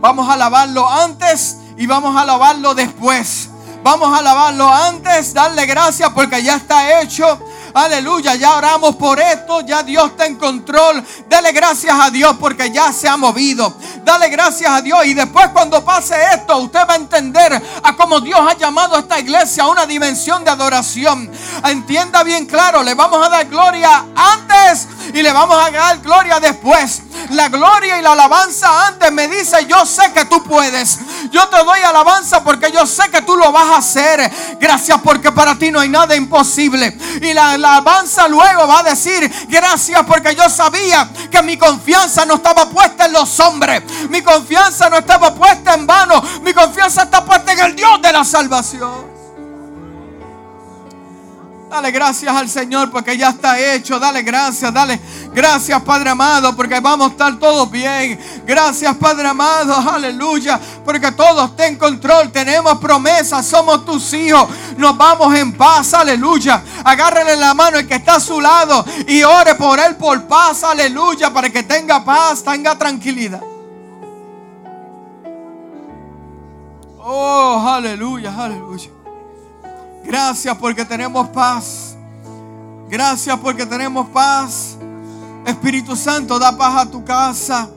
Vamos 0.00 0.28
a 0.28 0.34
alabarlo 0.34 0.88
antes 0.88 1.58
y 1.76 1.86
vamos 1.86 2.16
a 2.16 2.22
alabarlo 2.22 2.74
después. 2.74 3.48
Vamos 3.82 4.12
a 4.12 4.18
alabarlo 4.18 4.70
antes, 4.70 5.32
darle 5.32 5.64
gracias 5.66 6.10
porque 6.10 6.42
ya 6.42 6.56
está 6.56 7.00
hecho. 7.00 7.38
Aleluya, 7.74 8.34
ya 8.34 8.56
oramos 8.56 8.96
por 8.96 9.20
esto, 9.20 9.60
ya 9.60 9.82
Dios 9.82 10.10
está 10.10 10.26
en 10.26 10.36
control. 10.36 11.04
Dale 11.28 11.52
gracias 11.52 11.94
a 11.98 12.10
Dios 12.10 12.36
porque 12.38 12.70
ya 12.70 12.92
se 12.92 13.08
ha 13.08 13.16
movido. 13.16 13.74
Dale 14.04 14.28
gracias 14.28 14.70
a 14.70 14.80
Dios 14.82 15.04
y 15.06 15.14
después 15.14 15.48
cuando 15.48 15.84
pase 15.84 16.16
esto, 16.34 16.58
usted 16.58 16.80
va 16.88 16.94
a 16.94 16.96
entender 16.96 17.62
a 17.82 17.96
cómo 17.96 18.20
Dios 18.20 18.40
ha 18.40 18.56
llamado 18.56 18.96
a 18.96 19.00
esta 19.00 19.18
iglesia 19.20 19.64
a 19.64 19.68
una 19.68 19.86
dimensión 19.86 20.44
de 20.44 20.50
adoración. 20.50 21.30
Entienda 21.64 22.22
bien 22.22 22.46
claro, 22.46 22.82
le 22.82 22.94
vamos 22.94 23.24
a 23.24 23.28
dar 23.28 23.46
gloria 23.46 24.04
antes 24.14 24.88
y 25.12 25.22
le 25.22 25.32
vamos 25.32 25.56
a 25.56 25.70
dar 25.70 25.98
gloria 25.98 26.40
después. 26.40 27.02
La 27.30 27.48
gloria 27.48 27.98
y 27.98 28.02
la 28.02 28.12
alabanza 28.12 28.88
antes 28.88 29.12
me 29.12 29.28
dice, 29.28 29.66
yo 29.66 29.84
sé 29.86 30.12
que 30.12 30.24
tú 30.24 30.42
puedes. 30.42 30.98
Yo 31.30 31.48
te 31.48 31.62
doy 31.62 31.80
alabanza 31.80 32.42
porque 32.42 32.72
yo 32.72 32.86
sé 32.86 33.08
que 33.10 33.22
tú 33.22 33.36
lo 33.36 33.52
vas 33.52 33.68
a 33.68 33.76
hacer. 33.76 34.30
Gracias 34.60 34.98
porque 35.02 35.30
para 35.30 35.56
ti 35.56 35.70
no 35.70 35.80
hay 35.80 35.88
nada 35.88 36.16
imposible. 36.16 36.96
Y 37.20 37.32
la 37.32 37.52
alabanza 37.52 38.26
luego 38.28 38.66
va 38.66 38.80
a 38.80 38.82
decir, 38.82 39.30
gracias 39.48 40.04
porque 40.06 40.34
yo 40.34 40.48
sabía 40.48 41.08
que 41.30 41.42
mi 41.42 41.56
confianza 41.56 42.24
no 42.24 42.34
estaba 42.34 42.68
puesta 42.68 43.06
en 43.06 43.12
los 43.12 43.38
hombres. 43.40 43.82
Mi 44.08 44.22
confianza 44.22 44.88
no 44.90 44.96
estaba 44.96 45.34
puesta 45.34 45.74
en 45.74 45.86
vano. 45.86 46.22
Mi 46.42 46.52
confianza 46.52 47.02
está 47.04 47.24
puesta 47.24 47.52
en 47.52 47.60
el 47.60 47.76
Dios 47.76 48.00
de 48.02 48.12
la 48.12 48.24
salvación. 48.24 49.09
Dale 51.70 51.92
gracias 51.92 52.34
al 52.34 52.48
Señor 52.48 52.90
porque 52.90 53.16
ya 53.16 53.30
está 53.30 53.56
hecho. 53.56 54.00
Dale 54.00 54.22
gracias, 54.22 54.74
dale 54.74 55.00
gracias 55.32 55.80
Padre 55.82 56.10
amado 56.10 56.56
porque 56.56 56.80
vamos 56.80 57.06
a 57.06 57.10
estar 57.12 57.38
todos 57.38 57.70
bien. 57.70 58.18
Gracias 58.44 58.96
Padre 58.96 59.28
amado, 59.28 59.76
aleluya, 59.88 60.58
porque 60.84 61.12
todo 61.12 61.44
está 61.44 61.68
en 61.68 61.76
control. 61.76 62.32
Tenemos 62.32 62.76
promesas, 62.78 63.46
somos 63.46 63.84
tus 63.84 64.12
hijos. 64.14 64.48
Nos 64.76 64.96
vamos 64.96 65.32
en 65.36 65.52
paz, 65.52 65.94
aleluya. 65.94 66.60
Agárrele 66.82 67.36
la 67.36 67.54
mano 67.54 67.78
el 67.78 67.86
que 67.86 67.94
está 67.94 68.16
a 68.16 68.20
su 68.20 68.40
lado 68.40 68.84
y 69.06 69.22
ore 69.22 69.54
por 69.54 69.78
él 69.78 69.94
por 69.94 70.24
paz, 70.24 70.64
aleluya, 70.64 71.32
para 71.32 71.50
que 71.50 71.62
tenga 71.62 72.04
paz, 72.04 72.42
tenga 72.42 72.76
tranquilidad. 72.76 73.42
Oh, 76.98 77.64
aleluya, 77.64 78.34
aleluya. 78.36 78.90
Gracias 80.10 80.56
porque 80.56 80.84
tenemos 80.84 81.28
paz. 81.28 81.94
Gracias 82.88 83.38
porque 83.38 83.64
tenemos 83.64 84.08
paz. 84.08 84.76
Espíritu 85.46 85.94
Santo, 85.94 86.36
da 86.36 86.50
paz 86.56 86.78
a 86.78 86.90
tu 86.90 87.04
casa. 87.04 87.70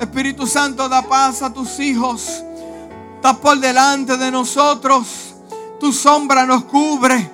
Espíritu 0.00 0.46
Santo, 0.46 0.88
da 0.88 1.02
paz 1.02 1.42
a 1.42 1.52
tus 1.52 1.78
hijos. 1.80 2.42
Estás 3.16 3.36
por 3.36 3.60
delante 3.60 4.16
de 4.16 4.30
nosotros. 4.30 5.34
Tu 5.78 5.92
sombra 5.92 6.46
nos 6.46 6.64
cubre. 6.64 7.30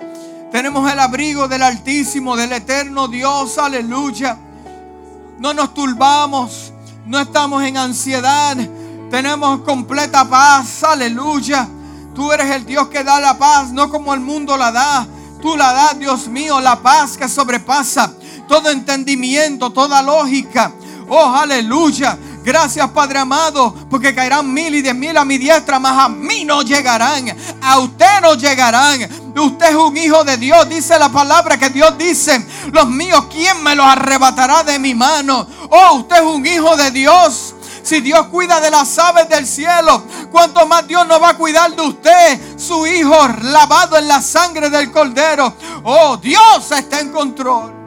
Tenemos 0.51 0.90
el 0.90 0.98
abrigo 0.98 1.46
del 1.46 1.62
Altísimo, 1.62 2.34
del 2.34 2.51
Eterno 2.51 3.07
Dios. 3.07 3.57
Aleluya. 3.57 4.36
No 5.38 5.55
nos 5.55 5.72
turbamos. 5.72 6.72
No 7.07 7.20
estamos 7.20 7.62
en 7.62 7.76
ansiedad. 7.76 8.57
Tenemos 9.12 9.61
completa 9.61 10.28
paz. 10.28 10.82
Aleluya. 10.82 11.68
Tú 12.15 12.33
eres 12.33 12.51
el 12.51 12.67
Dios 12.67 12.89
que 12.89 13.05
da 13.05 13.21
la 13.21 13.39
paz, 13.39 13.73
no 13.73 13.91
como 13.91 14.13
el 14.15 14.21
mundo 14.21 14.57
la 14.57 14.73
da. 14.73 15.07
Tú 15.41 15.57
la 15.57 15.73
das, 15.73 15.99
Dios 15.99 16.29
mío, 16.29 16.61
la 16.61 16.77
paz 16.77 17.17
que 17.17 17.29
sobrepasa 17.29 18.13
todo 18.51 18.69
entendimiento, 18.71 19.71
toda 19.71 20.03
lógica. 20.03 20.73
Oh, 21.09 21.35
aleluya. 21.35 22.19
Gracias, 22.43 22.89
Padre 22.91 23.19
amado, 23.19 23.75
porque 23.89 24.15
caerán 24.15 24.53
mil 24.53 24.75
y 24.75 24.83
diez 24.83 24.95
mil 24.95 25.17
a 25.17 25.25
mi 25.25 25.39
diestra, 25.39 25.79
mas 25.79 26.07
a 26.07 26.09
mí 26.09 26.45
no 26.45 26.63
llegarán. 26.63 27.37
A 27.63 27.79
usted 27.79 28.21
no 28.23 28.35
llegarán. 28.35 29.09
Usted 29.37 29.71
es 29.71 29.77
un 29.77 29.97
hijo 29.97 30.25
de 30.25 30.37
Dios. 30.37 30.69
Dice 30.69 30.99
la 30.99 31.11
palabra 31.11 31.59
que 31.59 31.71
Dios 31.71 31.97
dice: 31.97 32.45
Los 32.73 32.89
míos, 32.89 33.27
¿quién 33.31 33.63
me 33.63 33.77
los 33.77 33.87
arrebatará 33.87 34.65
de 34.65 34.79
mi 34.79 34.95
mano? 34.95 35.47
Oh, 35.71 35.99
usted 35.99 36.17
es 36.17 36.23
un 36.23 36.45
hijo 36.45 36.77
de 36.77 36.91
Dios. 36.91 37.55
Si 37.83 38.01
Dios 38.01 38.26
cuida 38.26 38.61
de 38.61 38.70
las 38.70 38.99
aves 38.99 39.28
del 39.28 39.47
cielo, 39.47 40.05
¿cuánto 40.31 40.66
más 40.66 40.87
Dios 40.87 41.07
no 41.07 41.18
va 41.20 41.31
a 41.31 41.37
cuidar 41.37 41.74
de 41.74 41.83
usted, 41.83 42.59
su 42.59 42.87
hijo, 42.87 43.16
lavado 43.43 43.97
en 43.97 44.09
la 44.09 44.20
sangre 44.20 44.70
del 44.70 44.91
cordero? 44.91 45.55
Oh, 45.85 46.16
Dios 46.16 46.70
está 46.70 47.01
en 47.01 47.11
control. 47.11 47.74